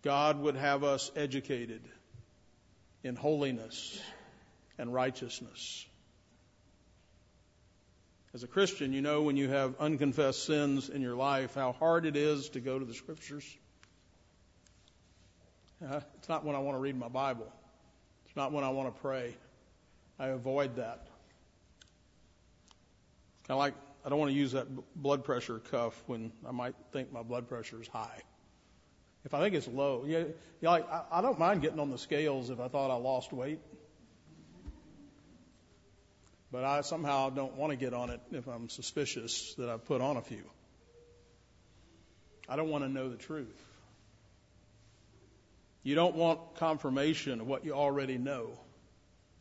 God 0.02 0.40
would 0.40 0.56
have 0.56 0.86
us 0.86 1.12
educated 1.14 1.82
in 3.04 3.18
holiness 3.18 4.00
and 4.78 4.94
righteousness. 4.94 5.86
As 8.34 8.44
a 8.44 8.48
Christian, 8.48 8.94
you 8.94 9.02
know 9.02 9.22
when 9.22 9.38
you 9.38 9.50
have 9.50 9.76
unconfessed 9.80 10.46
sins 10.46 10.90
in 10.90 11.02
your 11.02 11.16
life 11.16 11.54
how 11.54 11.72
hard 11.72 12.06
it 12.06 12.16
is 12.16 12.50
to 12.50 12.60
go 12.60 12.80
to 12.80 12.86
the 12.86 12.94
Scriptures. 12.94 13.46
Uh, 15.88 16.02
it's 16.18 16.30
not 16.30 16.44
when 16.44 16.56
I 16.56 16.60
want 16.60 16.76
to 16.76 16.80
read 16.80 16.98
my 16.98 17.10
Bible. 17.10 17.52
It's 18.26 18.36
not 18.36 18.52
when 18.52 18.64
I 18.64 18.70
want 18.70 18.94
to 18.94 19.02
pray. 19.02 19.36
I 20.18 20.28
avoid 20.28 20.78
that. 20.78 21.08
I 23.50 23.54
like 23.54 23.74
I 24.06 24.10
don't 24.10 24.20
want 24.20 24.32
to 24.32 24.38
use 24.38 24.54
that 24.54 24.68
blood 24.96 25.24
pressure 25.24 25.60
cuff 25.60 26.02
when 26.08 26.32
I 26.48 26.52
might 26.52 26.76
think 26.92 27.12
my 27.12 27.24
blood 27.24 27.48
pressure 27.48 27.82
is 27.82 27.88
high. 27.88 28.22
If 29.26 29.34
I 29.34 29.40
think 29.40 29.56
it's 29.56 29.68
low, 29.68 30.04
yeah, 30.06 30.24
yeah 30.60 30.70
like 30.70 30.90
I, 30.90 31.04
I 31.12 31.22
don't 31.22 31.40
mind 31.40 31.62
getting 31.62 31.80
on 31.80 31.90
the 31.90 31.98
scales 31.98 32.50
if 32.50 32.60
I 32.60 32.68
thought 32.68 32.92
I 32.92 32.96
lost 32.96 33.32
weight. 33.32 33.60
But 36.54 36.66
I 36.66 36.82
somehow 36.82 37.32
don't 37.32 37.56
want 37.56 37.72
to 37.72 37.76
get 37.76 37.96
on 37.96 38.12
it 38.12 38.22
if 38.32 38.48
I'm 38.48 38.70
suspicious 38.70 39.56
that 39.56 39.70
I've 39.70 39.86
put 39.86 40.02
on 40.02 40.18
a 40.18 40.22
few. 40.22 40.44
I 42.48 42.56
don't 42.56 42.70
want 42.70 42.84
to 42.84 42.89
know 42.92 43.10
the 43.10 43.18
truth. 43.18 43.60
You 45.82 45.96
don't 45.96 46.16
want 46.16 46.58
confirmation 46.58 47.42
of 47.42 47.48
what 47.48 47.66
you 47.66 47.74
already 47.74 48.20
know. 48.20 48.52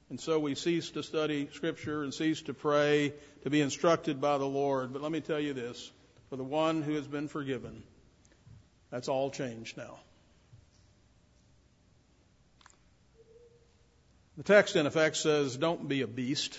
And 0.09 0.19
so 0.19 0.39
we 0.39 0.55
cease 0.55 0.89
to 0.93 1.03
study 1.03 1.51
Scripture 1.53 2.03
and 2.03 2.15
cease 2.15 2.41
to 2.43 2.55
pray, 2.55 3.13
to 3.43 3.51
be 3.51 3.61
instructed 3.61 4.19
by 4.19 4.39
the 4.39 4.49
Lord. 4.49 4.95
But 4.95 5.03
let 5.03 5.13
me 5.13 5.21
tell 5.21 5.39
you 5.39 5.53
this 5.53 5.93
for 6.31 6.37
the 6.37 6.45
one 6.45 6.81
who 6.81 6.95
has 6.95 7.07
been 7.07 7.29
forgiven, 7.29 7.83
that's 8.91 9.09
all 9.09 9.31
changed 9.31 9.77
now. 9.77 9.99
The 14.39 14.45
text, 14.45 14.77
in 14.77 14.87
effect, 14.87 15.17
says, 15.19 15.59
Don't 15.59 15.87
be 15.87 16.01
a 16.01 16.07
beast. 16.07 16.59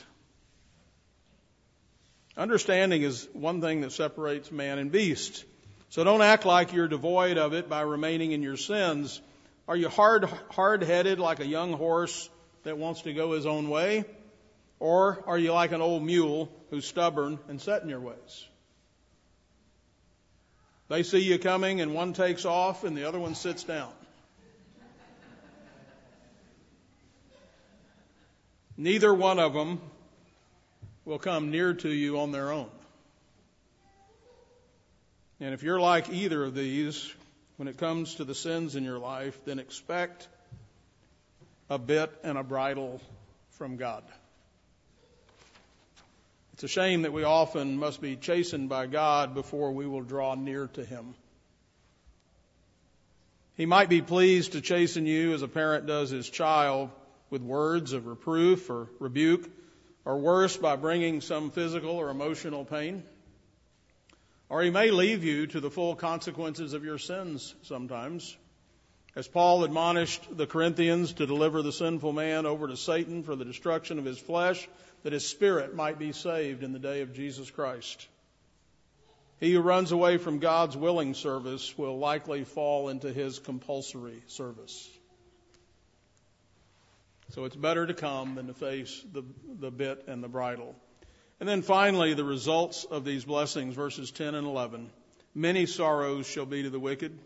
Understanding 2.36 3.04
is 3.04 3.28
one 3.34 3.62
thing 3.62 3.82
that 3.82 3.92
separates 3.92 4.52
man 4.52 4.80
and 4.80 4.92
beast. 4.92 5.46
So 5.90 6.04
don't 6.04 6.24
act 6.24 6.46
like 6.46 6.74
you're 6.74 6.88
devoid 6.88 7.38
of 7.38 7.54
it 7.54 7.70
by 7.70 7.82
remaining 7.82 8.32
in 8.32 8.42
your 8.42 8.58
sins. 8.58 9.22
Are 9.68 9.76
you 9.76 9.88
hard, 9.88 10.26
hard-headed 10.50 11.20
like 11.20 11.40
a 11.40 11.46
young 11.46 11.74
horse 11.74 12.30
that 12.64 12.78
wants 12.78 13.04
to 13.04 13.14
go 13.14 13.34
his 13.34 13.46
own 13.46 13.70
way? 13.70 14.06
Or 14.80 15.24
are 15.28 15.38
you 15.38 15.54
like 15.54 15.72
an 15.72 15.82
old 15.82 16.04
mule 16.04 16.52
who's 16.72 16.86
stubborn 16.86 17.38
and 17.48 17.62
set 17.62 17.84
in 17.84 17.90
your 17.90 18.00
ways? 18.00 18.48
They 20.90 21.04
see 21.04 21.20
you 21.20 21.38
coming 21.38 21.82
and 21.82 21.94
one 21.94 22.14
takes 22.14 22.46
off 22.46 22.84
and 22.84 22.98
the 22.98 23.08
other 23.08 23.20
one 23.20 23.36
sits 23.36 23.64
down. 23.64 23.92
Neither 28.76 29.14
one 29.14 29.38
of 29.38 29.54
them 29.54 29.80
will 31.06 31.20
come 31.20 31.52
near 31.52 31.74
to 31.74 31.90
you 31.90 32.20
on 32.20 32.32
their 32.32 32.52
own. 32.52 32.70
And 35.40 35.54
if 35.54 35.64
you're 35.64 35.80
like 35.80 36.10
either 36.10 36.44
of 36.44 36.56
these, 36.56 37.14
when 37.58 37.68
it 37.68 37.78
comes 37.78 38.16
to 38.16 38.24
the 38.24 38.36
sins 38.36 38.76
in 38.76 38.84
your 38.84 39.00
life, 39.00 39.38
then 39.46 39.60
expect 39.60 40.28
a 41.70 41.78
bit 41.78 42.12
and 42.24 42.38
a 42.38 42.44
bridle 42.44 43.02
from 43.52 43.78
God. 43.78 44.04
It's 46.54 46.64
a 46.64 46.68
shame 46.68 47.02
that 47.02 47.14
we 47.14 47.24
often 47.24 47.78
must 47.78 48.00
be 48.00 48.16
chastened 48.16 48.70
by 48.70 48.86
God 48.86 49.34
before 49.34 49.72
we 49.72 49.88
will 49.88 50.04
draw 50.04 50.36
near 50.36 50.68
to 50.68 50.86
Him. 50.86 51.16
He 53.56 53.66
might 53.66 53.90
be 53.90 54.02
pleased 54.02 54.54
to 54.54 54.62
chasten 54.62 55.06
you 55.06 55.34
as 55.34 55.42
a 55.42 55.48
parent 55.48 55.86
does 55.86 56.10
his 56.10 56.30
child 56.30 56.90
with 57.30 57.42
words 57.42 57.94
of 57.94 58.08
reproof 58.08 58.70
or 58.70 58.88
rebuke 59.00 59.50
or 60.06 60.18
worse, 60.18 60.58
by 60.58 60.76
bringing 60.76 61.22
some 61.22 61.52
physical 61.52 61.92
or 61.92 62.10
emotional 62.10 62.66
pain. 62.66 63.04
Or 64.50 64.62
he 64.62 64.70
may 64.70 64.92
leave 64.92 65.24
you 65.24 65.48
to 65.48 65.60
the 65.60 65.72
full 65.72 65.96
consequences 65.96 66.74
of 66.74 66.84
your 66.84 66.98
sins 66.98 67.56
sometimes. 67.64 68.38
As 69.16 69.28
Paul 69.28 69.64
admonished 69.64 70.36
the 70.36 70.48
Corinthians 70.48 71.14
to 71.14 71.28
deliver 71.28 71.62
the 71.62 71.72
sinful 71.72 72.14
man 72.14 72.46
over 72.46 72.68
to 72.68 72.76
Satan 72.76 73.24
for 73.24 73.36
the 73.36 73.46
destruction 73.46 74.00
of 74.00 74.06
his 74.06 74.18
flesh, 74.20 74.68
that 75.04 75.14
his 75.14 75.28
spirit 75.28 75.76
might 75.76 76.00
be 76.00 76.12
saved 76.12 76.64
in 76.64 76.74
the 76.74 76.80
day 76.80 77.02
of 77.02 77.14
Jesus 77.14 77.52
Christ. 77.52 78.08
He 79.40 79.54
who 79.54 79.62
runs 79.62 79.92
away 79.92 80.18
from 80.18 80.40
God's 80.40 80.78
willing 80.78 81.14
service 81.14 81.78
will 81.78 81.98
likely 81.98 82.44
fall 82.44 82.90
into 82.90 83.12
his 83.12 83.40
compulsory 83.40 84.24
service. 84.28 84.90
So 87.34 87.46
it's 87.46 87.56
better 87.56 87.88
to 87.88 87.96
come 87.96 88.36
than 88.36 88.46
to 88.46 88.54
face 88.54 89.04
the, 89.12 89.24
the 89.60 89.72
bit 89.72 90.04
and 90.08 90.24
the 90.24 90.28
bridle. 90.28 90.76
And 91.40 91.50
then 91.50 91.64
finally, 91.64 92.14
the 92.14 92.24
results 92.24 92.84
of 92.84 93.06
these 93.06 93.26
blessings, 93.26 93.74
verses 93.74 94.12
10 94.12 94.36
and 94.36 94.46
11. 94.46 94.92
Many 95.34 95.66
sorrows 95.66 96.28
shall 96.28 96.46
be 96.46 96.62
to 96.62 96.70
the 96.70 96.80
wicked, 96.80 97.18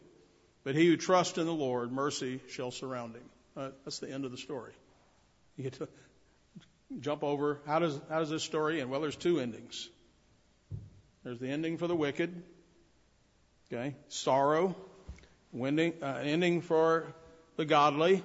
but 0.64 0.76
he 0.76 0.88
who 0.88 0.96
trusts 0.96 1.38
in 1.38 1.46
the 1.46 1.54
Lord, 1.54 1.92
mercy 1.92 2.40
shall 2.48 2.72
surround 2.72 3.16
him. 3.16 3.30
Uh, 3.58 3.70
that's 3.84 4.00
the 4.00 4.10
end 4.10 4.24
of 4.24 4.32
the 4.32 4.38
story. 4.38 4.72
You 5.58 5.66
get 5.66 5.74
to 5.74 5.90
jump 7.02 7.22
over. 7.22 7.60
How 7.68 7.80
does, 7.80 8.00
how 8.10 8.20
does 8.20 8.30
this 8.30 8.44
story 8.44 8.80
end? 8.80 8.90
Well, 8.90 9.02
there's 9.02 9.18
two 9.18 9.42
endings. 9.42 9.90
There's 11.26 11.40
the 11.40 11.50
ending 11.50 11.78
for 11.78 11.88
the 11.88 11.96
wicked. 11.98 12.44
Okay. 13.70 13.94
Sorrow. 14.08 14.74
Uh, 15.54 16.06
ending 16.24 16.62
for 16.62 17.14
the 17.58 17.66
godly. 17.66 18.24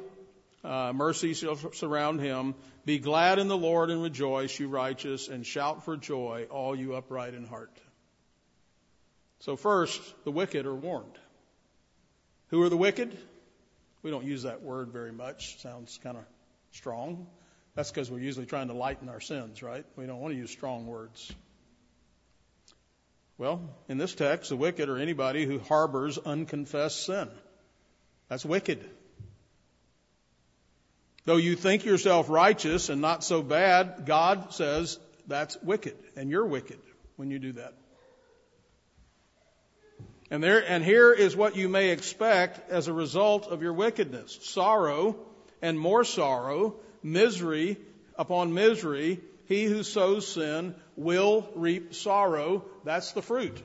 Uh, 0.65 0.93
mercy 0.95 1.35
shall 1.35 1.57
surround 1.73 2.21
him. 2.21 2.55
Be 2.85 2.99
glad 2.99 3.39
in 3.39 3.49
the 3.49 3.57
Lord 3.57 3.91
and 3.91 4.03
rejoice, 4.03 4.59
you 4.59 4.69
righteous, 4.69 5.29
and 5.29 5.45
shout 5.45 5.85
for 5.85 5.97
joy, 5.97 6.47
all 6.51 6.77
you 6.77 6.95
upright 6.95 7.35
in 7.35 7.45
heart. 7.45 7.77
So 9.41 9.57
first, 9.57 10.01
the 10.25 10.31
wicked 10.31 10.67
are 10.67 10.75
warned. 10.75 11.19
Who 12.49 12.63
are 12.63 12.69
the 12.69 12.77
wicked? 12.77 13.17
We 14.03 14.11
don't 14.11 14.25
use 14.25 14.45
that 14.45 14.63
word 14.63 14.91
very 14.93 15.13
much. 15.13 15.61
Sounds 15.61 15.99
kind 16.03 16.17
of 16.17 16.25
strong. 16.73 17.27
That's 17.75 17.91
because 17.91 18.11
we're 18.11 18.21
usually 18.21 18.47
trying 18.47 18.69
to 18.69 18.75
lighten 18.75 19.09
our 19.09 19.21
sins, 19.21 19.63
right? 19.63 19.85
We 19.97 20.07
don't 20.07 20.21
want 20.21 20.35
to 20.35 20.39
use 20.39 20.51
strong 20.51 20.87
words. 20.87 21.33
Well, 23.39 23.61
in 23.89 23.99
this 23.99 24.15
text, 24.15 24.51
the 24.51 24.57
wicked 24.57 24.89
are 24.89 24.99
anybody 24.99 25.47
who 25.47 25.59
harbors 25.59 26.19
unconfessed 26.19 27.07
sin. 27.07 27.29
That's 28.29 28.45
wicked. 28.45 28.89
Though 31.25 31.37
you 31.37 31.55
think 31.55 31.85
yourself 31.85 32.29
righteous 32.29 32.89
and 32.89 33.01
not 33.01 33.23
so 33.23 33.43
bad, 33.43 34.07
God 34.07 34.53
says 34.53 34.99
that's 35.27 35.57
wicked, 35.63 35.97
and 36.17 36.31
you're 36.31 36.47
wicked 36.47 36.81
when 37.17 37.31
you 37.31 37.39
do 37.39 37.53
that. 37.53 37.75
And 40.31 40.43
there, 40.43 40.65
and 40.67 40.83
here 40.83 41.13
is 41.13 41.37
what 41.37 41.57
you 41.57 41.69
may 41.69 41.91
expect 41.91 42.71
as 42.71 42.89
a 42.89 42.93
result 42.93 43.47
of 43.49 43.63
your 43.63 43.75
wickedness. 43.75 44.39
Sorrow 44.43 45.17
and 45.61 45.79
more 45.79 46.05
sorrow, 46.05 46.77
misery 47.03 47.77
upon 48.17 48.55
misery. 48.55 49.21
He 49.45 49.65
who 49.65 49.83
sows 49.83 50.27
sin 50.27 50.75
will 50.97 51.49
reap 51.55 51.95
sorrow. 51.95 52.65
That's 52.85 53.13
the 53.13 53.23
fruit. 53.23 53.63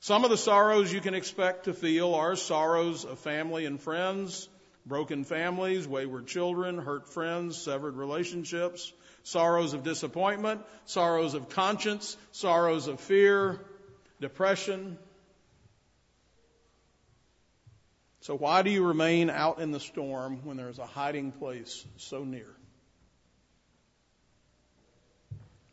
Some 0.00 0.24
of 0.24 0.30
the 0.30 0.38
sorrows 0.38 0.90
you 0.90 1.02
can 1.02 1.12
expect 1.14 1.64
to 1.64 1.74
feel 1.74 2.14
are 2.14 2.34
sorrows 2.34 3.04
of 3.04 3.18
family 3.18 3.66
and 3.66 3.78
friends, 3.78 4.48
broken 4.86 5.24
families, 5.24 5.86
wayward 5.86 6.26
children, 6.26 6.78
hurt 6.78 7.12
friends, 7.12 7.58
severed 7.58 7.96
relationships, 7.96 8.94
sorrows 9.24 9.74
of 9.74 9.82
disappointment, 9.82 10.62
sorrows 10.86 11.34
of 11.34 11.50
conscience, 11.50 12.16
sorrows 12.32 12.86
of 12.86 12.98
fear, 12.98 13.60
depression. 14.22 14.96
So 18.22 18.34
why 18.36 18.62
do 18.62 18.70
you 18.70 18.86
remain 18.86 19.28
out 19.28 19.60
in 19.60 19.70
the 19.70 19.80
storm 19.80 20.40
when 20.44 20.56
there 20.56 20.70
is 20.70 20.78
a 20.78 20.86
hiding 20.86 21.30
place 21.30 21.84
so 21.98 22.24
near? 22.24 22.48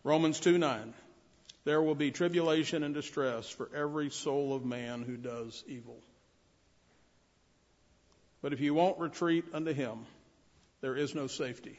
Romans 0.04 0.42
2 0.42 0.58
9 0.58 0.94
there 1.68 1.82
will 1.82 1.96
be 1.96 2.12
tribulation 2.12 2.82
and 2.82 2.94
distress 2.94 3.50
for 3.50 3.70
every 3.76 4.10
soul 4.10 4.56
of 4.56 4.64
man 4.64 5.04
who 5.04 5.18
does 5.18 5.66
evil. 5.68 5.98
But 8.42 8.54
if 8.54 8.62
you 8.62 8.74
won't 8.74 9.00
retreat 9.00 9.44
unto 9.52 9.74
him, 9.74 10.06
there 10.80 10.96
is 10.96 11.14
no 11.14 11.28
safety. 11.28 11.78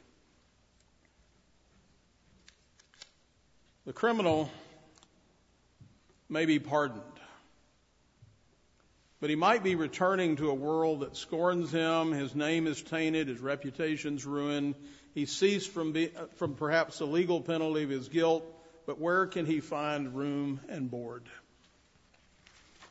The 3.87 3.95
criminal 3.95 4.51
may 6.29 6.45
be 6.45 6.59
pardoned, 6.59 7.01
but 9.23 9.31
he 9.31 9.37
might 9.37 9.65
be 9.65 9.75
returning 9.75 10.37
to 10.37 10.51
a 10.51 10.55
world 10.55 11.01
that 11.01 11.17
scorns 11.17 11.73
him. 11.73 12.13
His 12.13 12.35
name 12.35 12.67
is 12.67 12.83
tainted, 12.83 13.29
his 13.29 13.41
reputation's 13.41 14.27
ruined. 14.27 14.75
He 15.15 15.25
ceased 15.25 15.71
from, 15.71 15.93
be, 15.93 16.11
from 16.37 16.57
perhaps 16.57 16.99
the 16.99 17.07
legal 17.07 17.41
penalty 17.41 17.85
of 17.85 17.89
his 17.89 18.11
guilt 18.11 18.45
but 18.89 18.99
where 18.99 19.27
can 19.27 19.45
he 19.45 19.61
find 19.61 20.17
room 20.17 20.61
and 20.71 20.91
board? 20.91 21.25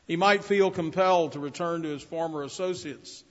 He 0.06 0.14
might 0.14 0.44
feel 0.44 0.70
compelled 0.70 1.32
to 1.32 1.40
return 1.40 1.82
to 1.82 1.88
his 1.88 2.04
former 2.04 2.44
associates, 2.44 3.24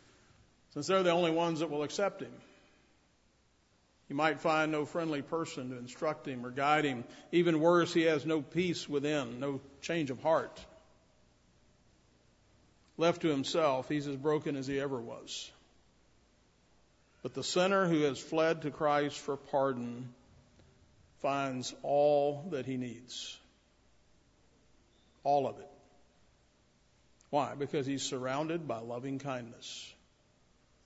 since 0.73 0.85
they're 0.85 1.01
the 1.01 1.11
only 1.11 1.31
ones 1.31 1.61
that 1.61 1.69
will 1.69 1.83
accept 1.83 2.21
him. 2.21 2.33
He 4.09 4.13
might 4.13 4.41
find 4.41 4.69
no 4.69 4.83
friendly 4.83 5.21
person 5.21 5.69
to 5.69 5.77
instruct 5.77 6.27
him 6.27 6.45
or 6.45 6.51
guide 6.51 6.83
him. 6.83 7.05
Even 7.31 7.61
worse, 7.61 7.93
he 7.93 8.01
has 8.01 8.25
no 8.25 8.41
peace 8.41 8.87
within, 8.89 9.39
no 9.39 9.61
change 9.81 10.11
of 10.11 10.21
heart. 10.21 10.59
Left 12.97 13.21
to 13.21 13.29
himself, 13.29 13.87
he's 13.87 14.07
as 14.07 14.17
broken 14.17 14.57
as 14.57 14.67
he 14.67 14.77
ever 14.77 14.99
was. 14.99 15.49
But 17.23 17.33
the 17.33 17.45
sinner 17.45 17.87
who 17.87 18.01
has 18.01 18.19
fled 18.19 18.63
to 18.63 18.71
Christ 18.71 19.17
for 19.17 19.37
pardon 19.37 20.13
finds 21.27 21.75
all 21.83 22.45
that 22.51 22.65
he 22.65 22.77
needs. 22.77 23.37
All 25.25 25.45
of 25.45 25.59
it. 25.59 25.67
Why? 27.31 27.53
Because 27.53 27.85
he's 27.85 28.01
surrounded 28.01 28.65
by 28.65 28.79
loving 28.79 29.19
kindness. 29.19 29.93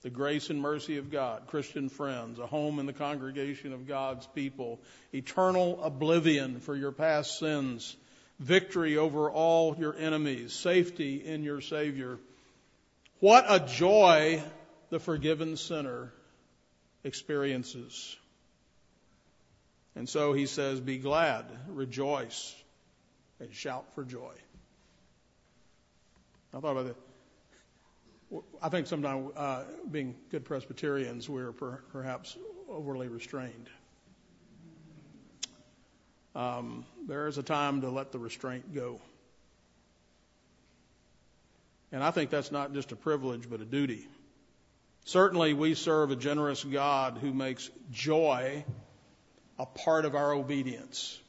The 0.01 0.09
grace 0.09 0.49
and 0.49 0.59
mercy 0.59 0.97
of 0.97 1.11
God, 1.11 1.43
Christian 1.45 1.89
friends, 1.89 2.39
a 2.39 2.47
home 2.47 2.79
in 2.79 2.87
the 2.87 2.91
congregation 2.91 3.71
of 3.71 3.87
God's 3.87 4.25
people, 4.33 4.79
eternal 5.13 5.79
oblivion 5.83 6.59
for 6.59 6.75
your 6.75 6.91
past 6.91 7.37
sins, 7.37 7.95
victory 8.39 8.97
over 8.97 9.29
all 9.29 9.75
your 9.77 9.95
enemies, 9.95 10.53
safety 10.53 11.23
in 11.23 11.43
your 11.43 11.61
Savior. 11.61 12.17
What 13.19 13.45
a 13.47 13.59
joy 13.59 14.41
the 14.89 14.99
forgiven 14.99 15.55
sinner 15.55 16.11
experiences. 17.03 18.17
And 19.95 20.07
so 20.07 20.33
he 20.33 20.45
says, 20.45 20.79
Be 20.79 20.97
glad, 20.97 21.45
rejoice, 21.67 22.55
and 23.39 23.53
shout 23.53 23.85
for 23.95 24.03
joy. 24.03 24.33
I 26.53 26.59
thought 26.59 26.71
about 26.71 26.85
that. 26.87 26.95
I 28.61 28.69
think 28.69 28.87
sometimes, 28.87 29.31
uh, 29.35 29.63
being 29.89 30.15
good 30.29 30.45
Presbyterians, 30.45 31.29
we're 31.29 31.51
per- 31.51 31.81
perhaps 31.91 32.37
overly 32.69 33.09
restrained. 33.09 33.69
Um, 36.33 36.85
there 37.07 37.27
is 37.27 37.37
a 37.37 37.43
time 37.43 37.81
to 37.81 37.89
let 37.89 38.13
the 38.13 38.19
restraint 38.19 38.73
go. 38.73 39.01
And 41.91 42.01
I 42.01 42.11
think 42.11 42.29
that's 42.29 42.53
not 42.53 42.73
just 42.73 42.93
a 42.93 42.95
privilege, 42.95 43.49
but 43.49 43.59
a 43.59 43.65
duty. 43.65 44.07
Certainly, 45.03 45.53
we 45.53 45.73
serve 45.73 46.11
a 46.11 46.15
generous 46.15 46.63
God 46.63 47.17
who 47.19 47.33
makes 47.33 47.69
joy 47.91 48.63
a 49.59 49.65
part 49.65 50.05
of 50.05 50.15
our 50.15 50.33
obedience. 50.33 51.19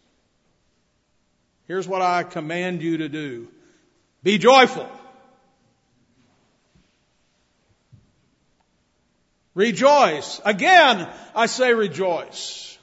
Here's 1.66 1.87
what 1.87 2.02
I 2.02 2.22
command 2.22 2.82
you 2.82 2.98
to 2.98 3.08
do. 3.08 3.48
Be 4.22 4.38
joyful. 4.38 4.88
Rejoice. 9.54 10.40
Again, 10.44 11.08
I 11.35 11.46
say 11.46 11.74
rejoice. 11.74 12.78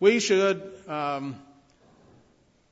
We 0.00 0.20
should, 0.20 0.62
um, 0.86 1.36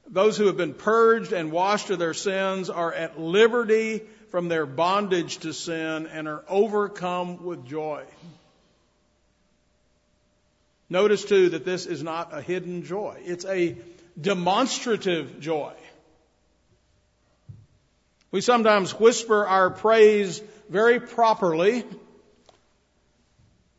those 0.08 0.36
who 0.36 0.46
have 0.46 0.56
been 0.56 0.74
purged 0.74 1.32
and 1.32 1.50
washed 1.50 1.90
of 1.90 1.98
their 1.98 2.14
sins 2.14 2.70
are 2.70 2.92
at 2.92 3.18
liberty 3.18 4.02
from 4.30 4.48
their 4.48 4.64
bondage 4.64 5.38
to 5.38 5.52
sin 5.52 6.06
and 6.06 6.28
are 6.28 6.44
overcome 6.48 7.44
with 7.44 7.66
joy. 7.66 8.04
Notice 10.88 11.24
too 11.24 11.50
that 11.50 11.64
this 11.64 11.86
is 11.86 12.02
not 12.02 12.36
a 12.36 12.40
hidden 12.40 12.84
joy. 12.84 13.18
It's 13.24 13.44
a 13.44 13.76
demonstrative 14.20 15.40
joy. 15.40 15.72
We 18.30 18.40
sometimes 18.40 18.92
whisper 18.92 19.46
our 19.46 19.70
praise 19.70 20.42
very 20.68 21.00
properly 21.00 21.84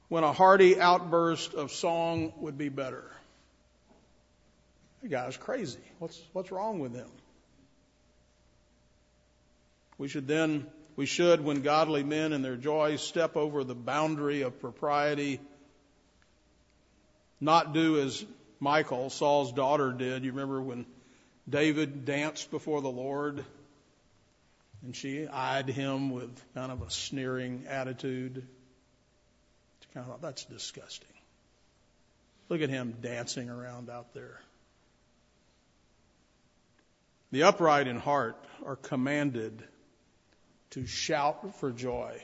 when 0.10 0.24
a 0.24 0.34
hearty 0.34 0.80
outburst 0.80 1.53
of 1.53 1.72
song 1.72 2.34
would 2.38 2.58
be 2.58 2.70
better. 2.70 3.03
The 5.01 5.10
guy's 5.10 5.38
crazy. 5.38 5.80
What's, 5.99 6.20
what's 6.34 6.51
wrong 6.51 6.80
with 6.80 6.93
him? 6.93 7.10
We 9.97 10.08
should 10.08 10.28
then, 10.28 10.68
we 10.95 11.05
should, 11.05 11.43
when 11.43 11.62
godly 11.62 12.03
men 12.03 12.34
in 12.34 12.41
their 12.41 12.55
joy 12.55 12.97
step 12.97 13.36
over 13.36 13.64
the 13.64 13.76
boundary 13.76 14.41
of 14.41 14.60
propriety 14.60 15.39
not 17.40 17.74
do 17.74 18.00
as 18.00 18.26
Michal, 18.60 19.10
Saul's 19.10 19.52
daughter, 19.52 19.92
did. 19.92 20.24
You 20.24 20.32
remember 20.32 20.62
when 20.62 20.86
David 21.48 22.06
danced 22.06 22.52
before 22.52 22.82
the 22.82 22.90
Lord 22.90 23.44
and 24.84 24.96
she 24.96 25.28
eyed 25.28 25.70
him 25.70 26.12
with 26.12 26.32
kind 26.54 26.72
of 26.72 26.82
a 26.82 26.90
sneering 26.90 27.66
attitude 27.68 28.36
to 29.82 29.88
And 29.96 30.04
I 30.04 30.08
thought, 30.08 30.22
that's 30.22 30.46
disgusting. 30.46 31.08
Look 32.50 32.62
at 32.62 32.70
him 32.70 32.96
dancing 33.02 33.50
around 33.50 33.90
out 33.90 34.14
there. 34.14 34.40
The 37.32 37.44
upright 37.44 37.88
in 37.88 37.98
heart 37.98 38.38
are 38.66 38.78
commanded 38.78 39.62
to 40.72 40.86
shout 40.86 41.60
for 41.60 41.72
joy. 41.72 42.22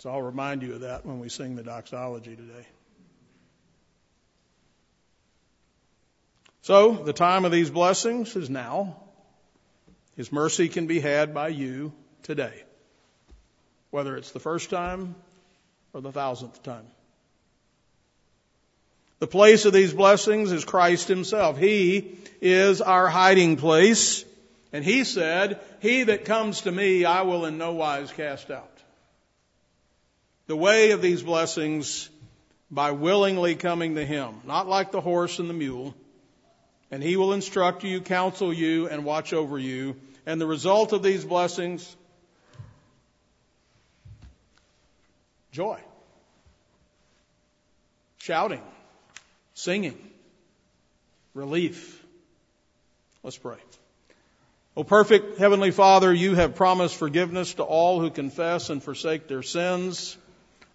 So 0.00 0.10
I'll 0.10 0.22
remind 0.22 0.62
you 0.62 0.74
of 0.74 0.80
that 0.82 1.06
when 1.06 1.20
we 1.20 1.30
sing 1.30 1.56
the 1.56 1.62
doxology 1.62 2.36
today. 2.36 2.66
So 6.66 6.94
the 6.94 7.12
time 7.12 7.44
of 7.44 7.52
these 7.52 7.70
blessings 7.70 8.34
is 8.34 8.50
now. 8.50 8.96
His 10.16 10.32
mercy 10.32 10.68
can 10.68 10.88
be 10.88 10.98
had 10.98 11.32
by 11.32 11.46
you 11.46 11.92
today, 12.24 12.64
whether 13.92 14.16
it's 14.16 14.32
the 14.32 14.40
first 14.40 14.68
time 14.68 15.14
or 15.92 16.00
the 16.00 16.10
thousandth 16.10 16.60
time. 16.64 16.88
The 19.20 19.28
place 19.28 19.64
of 19.64 19.74
these 19.74 19.94
blessings 19.94 20.50
is 20.50 20.64
Christ 20.64 21.06
Himself. 21.06 21.56
He 21.56 22.18
is 22.40 22.80
our 22.80 23.06
hiding 23.06 23.58
place. 23.58 24.24
And 24.72 24.84
He 24.84 25.04
said, 25.04 25.60
He 25.78 26.02
that 26.02 26.24
comes 26.24 26.62
to 26.62 26.72
me, 26.72 27.04
I 27.04 27.22
will 27.22 27.46
in 27.46 27.58
no 27.58 27.74
wise 27.74 28.10
cast 28.10 28.50
out. 28.50 28.76
The 30.48 30.56
way 30.56 30.90
of 30.90 31.00
these 31.00 31.22
blessings 31.22 32.10
by 32.72 32.90
willingly 32.90 33.54
coming 33.54 33.94
to 33.94 34.04
Him, 34.04 34.40
not 34.44 34.66
like 34.66 34.90
the 34.90 35.00
horse 35.00 35.38
and 35.38 35.48
the 35.48 35.54
mule. 35.54 35.94
And 36.96 37.04
He 37.04 37.16
will 37.16 37.34
instruct 37.34 37.84
you, 37.84 38.00
counsel 38.00 38.54
you, 38.54 38.88
and 38.88 39.04
watch 39.04 39.34
over 39.34 39.58
you. 39.58 39.96
And 40.24 40.40
the 40.40 40.46
result 40.46 40.94
of 40.94 41.02
these 41.02 41.26
blessings, 41.26 41.94
joy, 45.52 45.78
shouting 48.16 48.62
singing, 49.52 49.98
relief. 51.34 52.02
Let's 53.22 53.36
pray. 53.36 53.58
O 54.74 54.82
perfect 54.82 55.36
Heavenly 55.36 55.72
Father, 55.72 56.10
you 56.14 56.34
have 56.34 56.54
promised 56.54 56.96
forgiveness 56.96 57.52
to 57.52 57.62
all 57.62 58.00
who 58.00 58.08
confess 58.08 58.70
and 58.70 58.82
forsake 58.82 59.28
their 59.28 59.42
sins. 59.42 60.16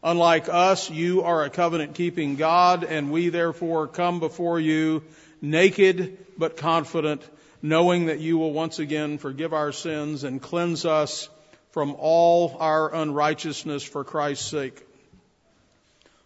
Unlike 0.04 0.50
us, 0.50 0.92
you 0.92 1.24
are 1.24 1.44
a 1.44 1.50
covenant 1.50 1.96
keeping 1.96 2.36
God, 2.36 2.84
and 2.84 3.12
we 3.12 3.30
therefore 3.30 3.88
come 3.88 4.20
before 4.20 4.60
you 4.60 5.02
naked 5.42 6.18
but 6.38 6.58
confident, 6.58 7.28
knowing 7.62 8.06
that 8.06 8.20
you 8.20 8.38
will 8.38 8.54
once 8.54 8.80
again 8.80 9.18
forgive 9.18 9.54
our 9.54 9.72
sins 9.72 10.24
and 10.24 10.42
cleanse 10.42 10.86
us 10.86 11.30
from 11.72 11.96
all 11.98 12.58
our 12.60 12.94
unrighteousness 12.94 13.84
for 13.84 14.04
Christ's 14.04 14.50
sake. 14.50 14.86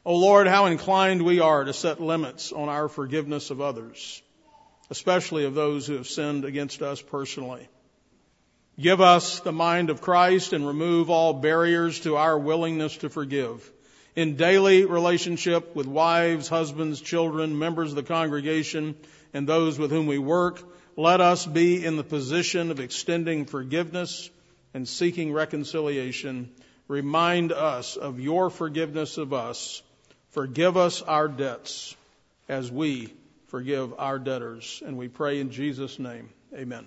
Oh 0.06 0.18
Lord, 0.18 0.48
how 0.48 0.68
inclined 0.68 1.24
we 1.24 1.40
are 1.40 1.64
to 1.64 1.74
set 1.74 2.00
limits 2.00 2.52
on 2.52 2.70
our 2.70 2.88
forgiveness 2.88 3.50
of 3.50 3.62
others, 3.62 4.22
especially 4.90 5.46
of 5.46 5.56
those 5.56 5.88
who 5.88 5.96
have 5.96 6.08
sinned 6.08 6.46
against 6.46 6.82
us 6.82 7.02
personally. 7.02 7.68
Give 8.80 9.02
us 9.02 9.40
the 9.40 9.54
mind 9.54 9.90
of 9.90 10.02
Christ 10.02 10.52
and 10.52 10.68
remove 10.68 11.10
all 11.10 11.34
barriers 11.34 12.02
to 12.02 12.18
our 12.18 12.38
willingness 12.38 12.98
to 12.98 13.10
forgive. 13.10 13.72
In 14.16 14.36
daily 14.36 14.86
relationship 14.86 15.76
with 15.76 15.88
wives, 15.88 16.48
husbands, 16.48 17.02
children, 17.02 17.60
members 17.60 17.92
of 17.92 17.96
the 17.96 18.04
congregation, 18.04 18.96
and 19.34 19.48
those 19.48 19.78
with 19.78 19.92
whom 19.92 20.08
we 20.08 20.18
work, 20.18 20.62
let 20.96 21.20
us 21.20 21.46
be 21.46 21.84
in 21.84 21.98
the 21.98 22.04
position 22.04 22.72
of 22.72 22.80
extending 22.80 23.46
forgiveness 23.46 24.30
and 24.74 24.88
seeking 24.88 25.34
reconciliation. 25.34 26.50
Remind 26.88 27.52
us 27.52 27.98
of 27.98 28.20
your 28.20 28.50
forgiveness 28.50 29.18
of 29.18 29.34
us 29.34 29.82
Forgive 30.36 30.76
us 30.76 31.02
our 31.02 31.30
debts 31.30 31.96
as 32.50 32.70
we 32.70 33.14
forgive 33.48 33.94
our 33.98 34.20
debtors. 34.20 34.84
And 34.86 34.98
we 34.98 35.08
pray 35.08 35.40
in 35.40 35.50
Jesus' 35.50 35.98
name. 35.98 36.28
Amen. 36.54 36.86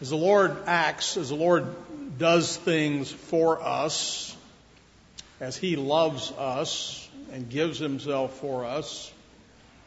As 0.00 0.10
the 0.10 0.16
Lord 0.16 0.56
acts, 0.68 1.16
as 1.16 1.30
the 1.30 1.34
Lord 1.34 1.66
does 2.18 2.56
things 2.56 3.10
for 3.10 3.62
us, 3.62 4.36
as 5.40 5.56
He 5.56 5.76
loves 5.76 6.30
us 6.32 7.08
and 7.32 7.48
gives 7.48 7.78
Himself 7.78 8.38
for 8.38 8.64
us, 8.64 9.12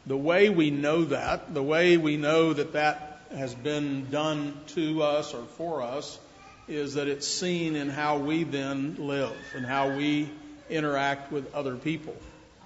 the 0.06 0.18
way 0.18 0.50
we 0.50 0.70
know 0.70 1.06
that, 1.06 1.54
the 1.54 1.64
way 1.64 1.98
we 1.98 2.18
know 2.18 2.54
that 2.54 2.74
that 2.74 3.22
has 3.36 3.54
been 3.56 4.10
done 4.12 4.54
to 4.68 5.02
us 5.02 5.34
or 5.34 5.44
for 5.58 5.82
us, 5.82 6.20
is 6.68 6.96
that 6.96 7.08
it's 7.08 7.28
seen 7.28 7.76
in 7.76 7.90
how 7.90 8.18
we 8.18 8.44
then 8.44 8.96
live 9.00 9.36
and 9.56 9.66
how 9.66 9.96
we 9.96 10.30
interact 10.70 11.32
with 11.32 11.54
other 11.54 11.76
people. 11.76 12.16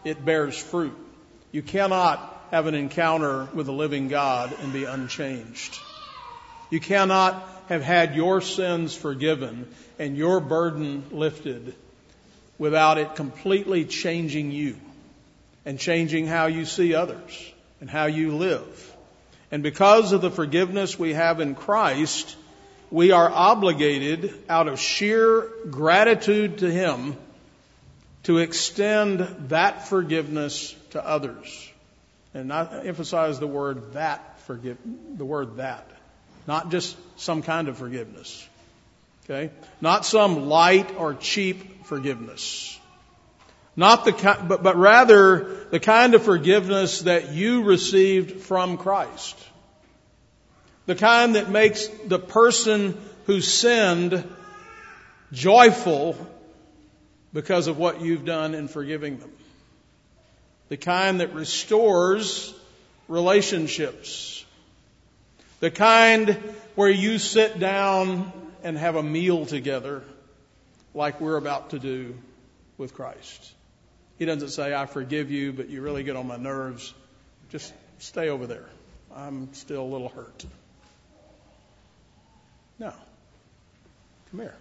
It 0.04 0.24
bears 0.24 0.58
fruit. 0.58 0.98
You 1.52 1.62
cannot 1.62 2.48
have 2.52 2.66
an 2.68 2.76
encounter 2.76 3.48
with 3.54 3.66
the 3.66 3.74
living 3.74 4.08
God 4.08 4.54
and 4.62 4.72
be 4.74 4.86
unchanged. 4.86 5.80
You 6.70 6.80
cannot 6.80 7.59
have 7.70 7.84
had 7.84 8.16
your 8.16 8.42
sins 8.42 8.96
forgiven 8.96 9.68
and 10.00 10.18
your 10.18 10.40
burden 10.40 11.04
lifted 11.12 11.76
without 12.58 12.98
it 12.98 13.16
completely 13.16 13.86
changing 13.86 14.52
you 14.52 14.76
and 15.66 15.80
changing 15.80 16.26
how 16.26 16.48
you 16.48 16.66
see 16.66 16.96
others 16.96 17.54
and 17.80 17.88
how 17.88 18.08
you 18.08 18.36
live. 18.36 18.96
And 19.52 19.62
because 19.62 20.14
of 20.14 20.22
the 20.22 20.32
forgiveness 20.32 20.98
we 20.98 21.14
have 21.14 21.40
in 21.40 21.54
Christ, 21.54 22.36
we 22.90 23.12
are 23.12 23.30
obligated 23.30 24.34
out 24.50 24.68
of 24.68 24.80
sheer 24.80 25.48
gratitude 25.70 26.58
to 26.60 26.72
Him 26.72 27.16
to 28.24 28.40
extend 28.40 29.20
that 29.50 29.88
forgiveness 29.88 30.76
to 30.92 31.06
others. 31.06 31.72
And 32.34 32.52
I 32.52 32.82
emphasize 32.84 33.40
the 33.40 33.48
word 33.48 33.94
that 33.94 34.42
forgive, 34.42 34.78
the 35.18 35.26
word 35.26 35.58
that. 35.58 35.88
Not 36.50 36.72
just 36.72 36.98
some 37.18 37.44
kind 37.44 37.68
of 37.68 37.78
forgiveness. 37.78 38.44
Okay? 39.24 39.52
Not 39.82 40.04
some 40.04 40.50
light 40.50 40.96
or 40.98 41.14
cheap 41.14 41.86
forgiveness. 41.86 42.76
Not 43.76 44.04
the, 44.04 44.14
but, 44.48 44.64
but 44.64 44.76
rather 44.76 45.68
the 45.70 45.80
kind 45.80 46.16
of 46.16 46.24
forgiveness 46.24 47.02
that 47.02 47.34
you 47.34 47.66
received 47.66 48.42
from 48.42 48.78
Christ. 48.78 49.38
The 50.88 50.96
kind 50.96 51.36
that 51.36 51.52
makes 51.52 51.88
the 52.08 52.18
person 52.18 52.98
who 53.28 53.42
sinned 53.42 54.28
joyful 55.32 56.18
because 57.32 57.68
of 57.68 57.78
what 57.78 58.02
you've 58.02 58.26
done 58.26 58.56
in 58.56 58.68
forgiving 58.68 59.20
them. 59.20 59.32
The 60.70 60.78
kind 60.78 61.22
that 61.22 61.36
restores 61.36 62.56
relationships. 63.08 64.39
The 65.60 65.72
kind 65.72 66.30
where 66.76 66.90
you 66.90 67.18
sit 67.18 67.60
down 67.60 68.32
and 68.64 68.78
have 68.78 68.96
a 68.96 69.04
meal 69.04 69.46
together 69.46 70.04
like 70.94 71.20
we're 71.20 71.38
about 71.38 71.72
to 71.72 71.80
do 71.80 72.18
with 72.78 72.94
Christ. 72.94 73.54
He 74.18 74.26
doesn't 74.26 74.50
say, 74.50 74.74
I 74.74 74.86
forgive 74.86 75.32
you, 75.32 75.52
but 75.52 75.70
you 75.70 75.82
really 75.82 76.04
get 76.04 76.16
on 76.16 76.28
my 76.28 76.38
nerves. 76.38 76.94
Just 77.50 77.74
stay 78.00 78.30
over 78.30 78.48
there. 78.48 78.66
I'm 79.14 79.54
still 79.54 79.82
a 79.82 79.92
little 79.92 80.10
hurt. 80.10 80.46
No. 82.78 82.94
Come 84.32 84.40
here. 84.40 84.56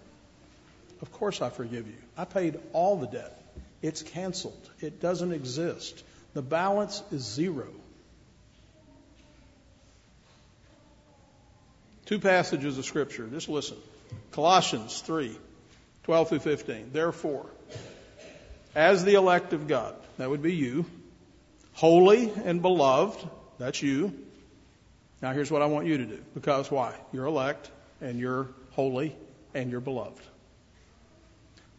Of 1.00 1.12
course 1.12 1.42
I 1.42 1.50
forgive 1.50 1.86
you. 1.86 1.96
I 2.16 2.24
paid 2.24 2.58
all 2.72 2.96
the 2.96 3.06
debt. 3.06 3.40
It's 3.82 4.02
canceled. 4.02 4.68
It 4.80 5.00
doesn't 5.00 5.32
exist. 5.32 6.02
The 6.34 6.42
balance 6.42 7.02
is 7.12 7.22
zero. 7.22 7.68
Two 12.08 12.18
passages 12.18 12.78
of 12.78 12.86
Scripture. 12.86 13.26
Just 13.26 13.50
listen. 13.50 13.76
Colossians 14.32 14.98
3, 15.02 15.38
12 16.04 16.28
through 16.30 16.38
15. 16.38 16.90
Therefore, 16.90 17.44
as 18.74 19.04
the 19.04 19.12
elect 19.12 19.52
of 19.52 19.68
God, 19.68 19.94
that 20.16 20.30
would 20.30 20.40
be 20.40 20.54
you, 20.54 20.86
holy 21.74 22.32
and 22.46 22.62
beloved, 22.62 23.28
that's 23.58 23.82
you. 23.82 24.14
Now 25.20 25.34
here's 25.34 25.50
what 25.50 25.60
I 25.60 25.66
want 25.66 25.86
you 25.86 25.98
to 25.98 26.06
do. 26.06 26.18
Because 26.32 26.70
why? 26.70 26.94
You're 27.12 27.26
elect 27.26 27.70
and 28.00 28.18
you're 28.18 28.48
holy 28.70 29.14
and 29.52 29.70
you're 29.70 29.82
beloved. 29.82 30.22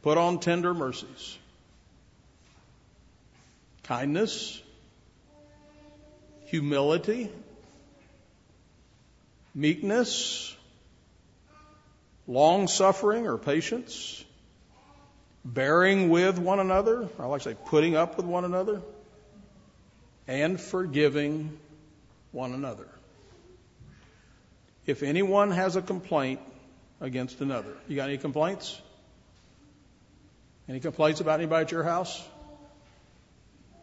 Put 0.03 0.19
on 0.19 0.39
tender 0.39 0.75
mercies, 0.75 1.39
kindness, 3.81 4.61
humility, 6.45 7.31
meekness, 9.59 10.55
long 12.27 12.67
suffering 12.67 13.27
or 13.27 13.37
patience, 13.37 14.23
bearing 15.43 16.09
with 16.09 16.39
one 16.39 16.59
another, 16.59 17.09
I 17.19 17.25
like 17.25 17.41
to 17.41 17.49
say 17.49 17.57
putting 17.65 17.95
up 17.95 18.17
with 18.17 18.25
one 18.25 18.45
another, 18.45 18.81
and 20.27 20.59
forgiving 20.59 21.57
one 22.31 22.53
another 22.53 22.87
if 24.89 25.03
anyone 25.03 25.51
has 25.51 25.75
a 25.75 25.83
complaint 25.83 26.39
against 26.99 27.41
another. 27.41 27.77
You 27.87 27.95
got 27.95 28.09
any 28.09 28.17
complaints? 28.17 28.81
Any 30.67 30.79
complaints 30.79 31.21
about 31.21 31.39
anybody 31.39 31.65
at 31.65 31.71
your 31.71 31.83
house? 31.83 32.21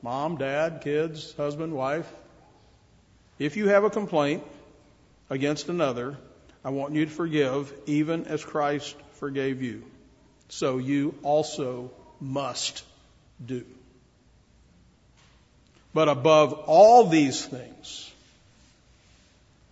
Mom, 0.02 0.36
dad, 0.36 0.80
kids, 0.82 1.32
husband, 1.36 1.72
wife? 1.72 2.12
If 3.38 3.56
you 3.56 3.68
have 3.68 3.84
a 3.84 3.90
complaint 3.90 4.42
against 5.28 5.68
another, 5.68 6.16
I 6.64 6.70
want 6.70 6.94
you 6.94 7.04
to 7.04 7.10
forgive 7.10 7.72
even 7.86 8.26
as 8.26 8.44
Christ 8.44 8.96
forgave 9.14 9.62
you. 9.62 9.84
So 10.48 10.78
you 10.78 11.14
also 11.22 11.90
must 12.20 12.84
do. 13.44 13.64
But 15.92 16.08
above 16.08 16.52
all 16.66 17.06
these 17.06 17.44
things, 17.44 18.12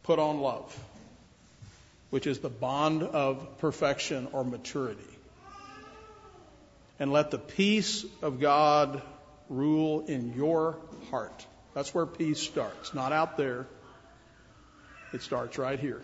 put 0.04 0.18
on 0.18 0.40
love, 0.40 0.76
which 2.10 2.26
is 2.26 2.38
the 2.38 2.48
bond 2.48 3.02
of 3.02 3.58
perfection 3.58 4.28
or 4.32 4.44
maturity. 4.44 5.02
And 6.98 7.12
let 7.12 7.30
the 7.30 7.38
peace 7.38 8.06
of 8.22 8.40
God 8.40 9.02
rule 9.48 10.04
in 10.06 10.34
your 10.34 10.78
heart. 11.10 11.44
That's 11.74 11.92
where 11.92 12.06
peace 12.06 12.40
starts, 12.40 12.94
not 12.94 13.12
out 13.12 13.36
there. 13.36 13.66
It 15.14 15.22
starts 15.22 15.58
right 15.58 15.78
here. 15.78 16.02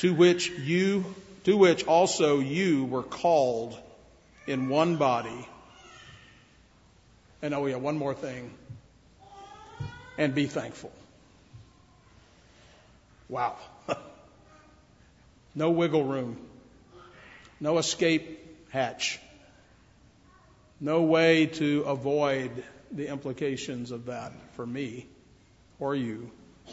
To 0.00 0.12
which 0.12 0.50
you, 0.50 1.14
to 1.44 1.56
which 1.56 1.86
also 1.86 2.40
you 2.40 2.84
were 2.84 3.02
called 3.02 3.74
in 4.46 4.68
one 4.68 4.96
body. 4.96 5.48
And 7.40 7.54
oh 7.54 7.64
yeah, 7.64 7.76
one 7.76 7.96
more 7.96 8.12
thing. 8.12 8.50
And 10.18 10.34
be 10.34 10.44
thankful. 10.44 10.92
Wow. 13.30 13.56
no 15.54 15.70
wiggle 15.70 16.04
room. 16.04 16.36
No 17.60 17.78
escape 17.78 18.46
hatch. 18.68 19.18
No 20.82 21.00
way 21.00 21.46
to 21.46 21.84
avoid 21.84 22.62
the 22.92 23.08
implications 23.08 23.90
of 23.90 24.04
that 24.06 24.34
for 24.52 24.66
me 24.66 25.06
or 25.78 25.94
you. 25.94 26.30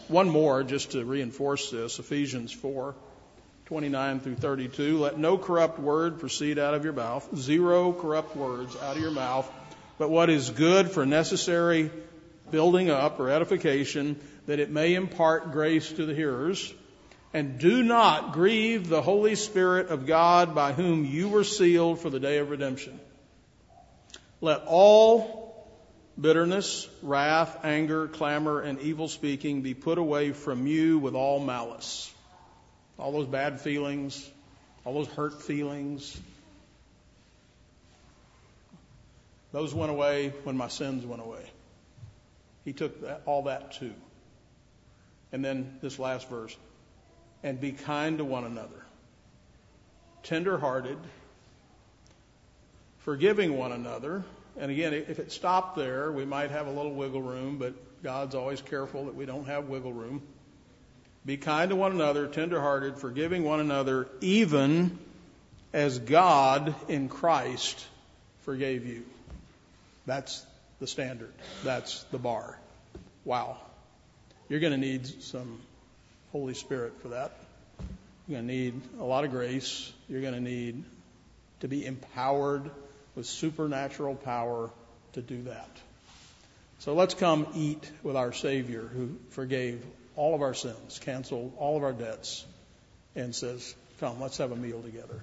One 0.08 0.30
more, 0.30 0.64
just 0.64 0.92
to 0.92 1.06
reinforce 1.06 1.70
this 1.70 2.00
Ephesians 2.00 2.52
4 2.52 2.96
29 3.66 4.20
through 4.20 4.36
32. 4.36 5.00
Let 5.00 5.18
no 5.18 5.38
corrupt 5.38 5.80
word 5.80 6.20
proceed 6.20 6.60
out 6.60 6.74
of 6.74 6.84
your 6.84 6.94
mouth, 6.94 7.28
zero 7.38 7.94
corrupt 7.94 8.36
words 8.36 8.76
out 8.76 8.98
of 8.98 9.02
your 9.02 9.12
mouth, 9.12 9.50
but 9.98 10.10
what 10.10 10.30
is 10.30 10.50
good 10.50 10.92
for 10.92 11.06
necessary 11.06 11.90
building 12.52 12.90
up 12.90 13.20
or 13.20 13.30
edification, 13.30 14.20
that 14.46 14.60
it 14.60 14.70
may 14.70 14.94
impart 14.94 15.52
grace 15.52 15.92
to 15.94 16.06
the 16.06 16.14
hearers. 16.14 16.74
And 17.34 17.58
do 17.58 17.82
not 17.82 18.34
grieve 18.34 18.90
the 18.90 19.02
Holy 19.02 19.34
Spirit 19.34 19.88
of 19.88 20.06
God 20.06 20.54
by 20.54 20.74
whom 20.74 21.04
you 21.04 21.30
were 21.30 21.44
sealed 21.44 22.00
for 22.00 22.12
the 22.12 22.20
day 22.20 22.38
of 22.38 22.52
redemption. 22.52 23.00
Let 24.40 24.64
all 24.68 25.43
bitterness, 26.20 26.88
wrath, 27.02 27.64
anger, 27.64 28.08
clamor, 28.08 28.62
and 28.62 28.80
evil 28.80 29.08
speaking 29.08 29.62
be 29.62 29.74
put 29.74 29.98
away 29.98 30.32
from 30.32 30.68
you 30.68 31.00
with 31.00 31.16
all 31.16 31.40
malice. 31.40 32.14
All 32.98 33.12
those 33.12 33.28
bad 33.28 33.60
feelings, 33.60 34.30
all 34.86 34.94
those 34.94 35.08
hurt 35.08 35.42
feelings, 35.42 36.20
those 39.54 39.74
went 39.74 39.92
away 39.92 40.34
when 40.44 40.58
my 40.58 40.68
sins 40.68 41.06
went 41.06 41.22
away. 41.22 41.46
He 42.66 42.74
took 42.74 43.02
that, 43.02 43.22
all 43.26 43.44
that 43.44 43.74
too. 43.74 43.94
And 45.32 45.46
then 45.46 45.78
this 45.82 46.00
last 46.00 46.28
verse. 46.28 46.58
And 47.44 47.60
be 47.60 47.72
kind 47.72 48.18
to 48.20 48.26
one 48.26 48.46
another, 48.46 48.86
tender 50.24 50.58
hearted, 50.58 50.98
forgiving 53.00 53.58
one 53.58 53.74
another. 53.74 54.24
And 54.58 54.70
again, 54.70 54.94
if 54.94 55.20
it 55.20 55.32
stopped 55.32 55.76
there, 55.76 56.12
we 56.12 56.26
might 56.26 56.52
have 56.52 56.68
a 56.68 56.72
little 56.72 56.94
wiggle 56.94 57.22
room, 57.22 57.58
but 57.58 57.74
God's 58.04 58.36
always 58.36 58.62
careful 58.62 59.06
that 59.06 59.16
we 59.16 59.26
don't 59.26 59.46
have 59.46 59.68
wiggle 59.68 59.94
room. 59.94 60.22
Be 61.26 61.38
kind 61.38 61.70
to 61.70 61.76
one 61.76 61.92
another, 61.92 62.28
tenderhearted, 62.28 62.98
forgiving 62.98 63.44
one 63.44 63.60
another, 63.60 64.08
even 64.22 65.00
as 65.72 65.98
God 65.98 66.76
in 66.88 67.10
Christ 67.10 67.84
forgave 68.42 68.86
you. 68.86 69.04
That's 70.06 70.46
the 70.80 70.88
standard. 70.88 71.34
That's 71.64 72.04
the 72.12 72.20
bar. 72.20 72.60
Wow. 73.24 73.58
You're 74.50 74.60
going 74.60 74.74
to 74.74 74.80
need 74.80 75.24
some 75.24 75.62
Holy 76.32 76.54
Spirit 76.54 77.02
for 77.02 77.10
that. 77.10 77.32
You're 78.28 78.38
going 78.38 78.48
to 78.48 78.54
need 78.54 78.82
a 79.00 79.04
lot 79.04 79.24
of 79.24 79.32
grace. 79.32 79.92
You're 80.10 80.22
going 80.22 80.34
to 80.34 80.42
need 80.42 80.84
to 81.62 81.68
be 81.68 81.86
empowered 81.86 82.70
with 83.16 83.26
supernatural 83.26 84.16
power 84.16 84.70
to 85.14 85.22
do 85.22 85.44
that. 85.44 85.70
So 86.80 86.94
let's 86.94 87.14
come 87.14 87.48
eat 87.56 87.90
with 88.02 88.16
our 88.16 88.34
Savior 88.34 88.82
who 88.82 89.18
forgave 89.30 89.86
all 90.16 90.36
of 90.36 90.42
our 90.42 90.54
sins, 90.54 91.00
canceled 91.00 91.54
all 91.58 91.78
of 91.78 91.84
our 91.84 91.94
debts, 91.94 92.46
and 93.16 93.34
says, 93.34 93.74
Come, 94.00 94.20
let's 94.20 94.38
have 94.38 94.52
a 94.52 94.56
meal 94.56 94.82
together. 94.82 95.22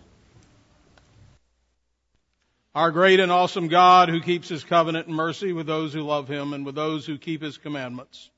Our 2.74 2.92
great 2.92 3.18
and 3.18 3.32
awesome 3.32 3.68
God 3.68 4.08
who 4.08 4.20
keeps 4.20 4.48
his 4.48 4.62
covenant 4.62 5.08
and 5.08 5.16
mercy 5.16 5.52
with 5.52 5.66
those 5.66 5.92
who 5.92 6.02
love 6.02 6.28
him 6.28 6.52
and 6.52 6.64
with 6.64 6.76
those 6.76 7.04
who 7.04 7.18
keep 7.18 7.42
his 7.42 7.58
commandments. 7.58 8.30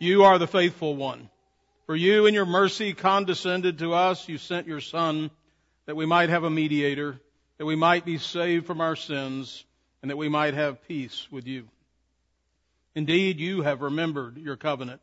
You 0.00 0.24
are 0.24 0.38
the 0.38 0.48
faithful 0.48 0.96
one. 0.96 1.30
For 1.86 1.94
you 1.96 2.26
in 2.26 2.34
your 2.34 2.44
mercy 2.44 2.92
condescended 2.92 3.78
to 3.78 3.94
us. 3.94 4.28
You 4.28 4.36
sent 4.36 4.66
your 4.66 4.80
son 4.80 5.30
that 5.86 5.96
we 5.96 6.06
might 6.06 6.28
have 6.28 6.44
a 6.44 6.50
mediator 6.50 7.20
that 7.58 7.66
we 7.66 7.76
might 7.76 8.04
be 8.04 8.18
saved 8.18 8.66
from 8.66 8.80
our 8.80 8.96
sins 8.96 9.64
and 10.00 10.10
that 10.10 10.16
we 10.16 10.28
might 10.28 10.54
have 10.54 10.86
peace 10.86 11.26
with 11.30 11.46
you. 11.46 11.68
Indeed, 12.94 13.38
you 13.40 13.62
have 13.62 13.82
remembered 13.82 14.38
your 14.38 14.56
covenant, 14.56 15.00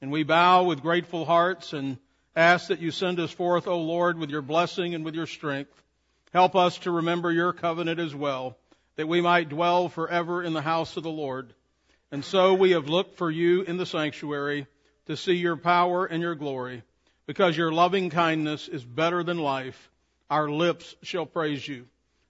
and 0.00 0.10
we 0.10 0.22
bow 0.22 0.64
with 0.64 0.82
grateful 0.82 1.24
hearts 1.24 1.72
and 1.72 1.98
ask 2.34 2.68
that 2.68 2.80
you 2.80 2.90
send 2.90 3.20
us 3.20 3.30
forth, 3.30 3.66
O 3.66 3.78
Lord, 3.78 4.18
with 4.18 4.30
your 4.30 4.42
blessing 4.42 4.94
and 4.94 5.04
with 5.04 5.14
your 5.14 5.26
strength. 5.26 5.70
Help 6.32 6.56
us 6.56 6.78
to 6.78 6.90
remember 6.90 7.30
your 7.30 7.52
covenant 7.52 8.00
as 8.00 8.14
well, 8.14 8.56
that 8.96 9.08
we 9.08 9.20
might 9.20 9.50
dwell 9.50 9.88
forever 9.88 10.42
in 10.42 10.54
the 10.54 10.62
house 10.62 10.96
of 10.96 11.02
the 11.02 11.10
Lord. 11.10 11.52
And 12.10 12.24
so 12.24 12.54
we 12.54 12.72
have 12.72 12.88
looked 12.88 13.16
for 13.16 13.30
you 13.30 13.62
in 13.62 13.76
the 13.76 13.86
sanctuary 13.86 14.66
to 15.06 15.16
see 15.16 15.34
your 15.34 15.56
power 15.56 16.06
and 16.06 16.22
your 16.22 16.34
glory, 16.34 16.82
because 17.26 17.56
your 17.56 17.72
loving 17.72 18.08
kindness 18.08 18.68
is 18.68 18.82
better 18.82 19.22
than 19.22 19.38
life 19.38 19.90
our 20.32 20.48
lips 20.48 20.96
shall 21.02 21.26
praise 21.26 21.68
you. 21.68 21.84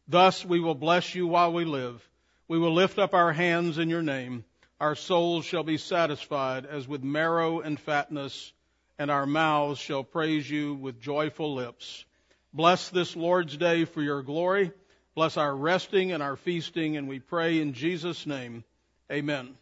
Thus 0.09 0.45
we 0.45 0.59
will 0.59 0.75
bless 0.75 1.15
you 1.15 1.29
while 1.29 1.53
we 1.53 1.65
live. 1.65 2.03
We 2.49 2.59
will 2.59 2.75
lift 2.75 2.99
up 2.99 3.15
our 3.15 3.33
hands 3.33 3.79
in 3.79 3.89
your 3.89 4.03
name. 4.03 4.45
Our 4.81 4.97
souls 4.97 5.45
shall 5.45 5.63
be 5.63 5.79
satisfied 5.79 6.67
as 6.67 6.89
with 6.89 7.05
marrow 7.05 7.61
and 7.61 7.79
fatness, 7.79 8.53
and 8.99 9.09
our 9.09 9.25
mouths 9.25 9.79
shall 9.79 10.03
praise 10.03 10.51
you 10.51 10.75
with 10.75 11.01
joyful 11.01 11.55
lips. 11.55 12.05
Bless 12.53 12.89
this 12.89 13.15
Lord's 13.15 13.57
day 13.57 13.85
for 13.85 14.03
your 14.03 14.25
glory. 14.25 14.73
Bless 15.15 15.37
our 15.37 15.55
resting 15.55 16.11
and 16.11 16.25
our 16.25 16.35
feasting, 16.35 16.97
and 16.97 17.09
we 17.09 17.21
pray 17.21 17.61
in 17.61 17.73
Jesus' 17.73 18.27
name. 18.27 18.65
Amen. 19.13 19.55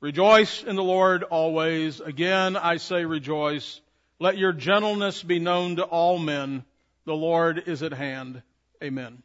Rejoice 0.00 0.64
in 0.64 0.74
the 0.76 0.82
Lord 0.82 1.22
always. 1.22 2.00
Again, 2.00 2.56
I 2.56 2.78
say 2.78 3.04
rejoice. 3.04 3.82
Let 4.24 4.38
your 4.38 4.54
gentleness 4.54 5.22
be 5.22 5.38
known 5.38 5.76
to 5.76 5.82
all 5.82 6.18
men. 6.18 6.64
The 7.04 7.12
Lord 7.12 7.64
is 7.66 7.82
at 7.82 7.92
hand. 7.92 8.40
Amen. 8.82 9.22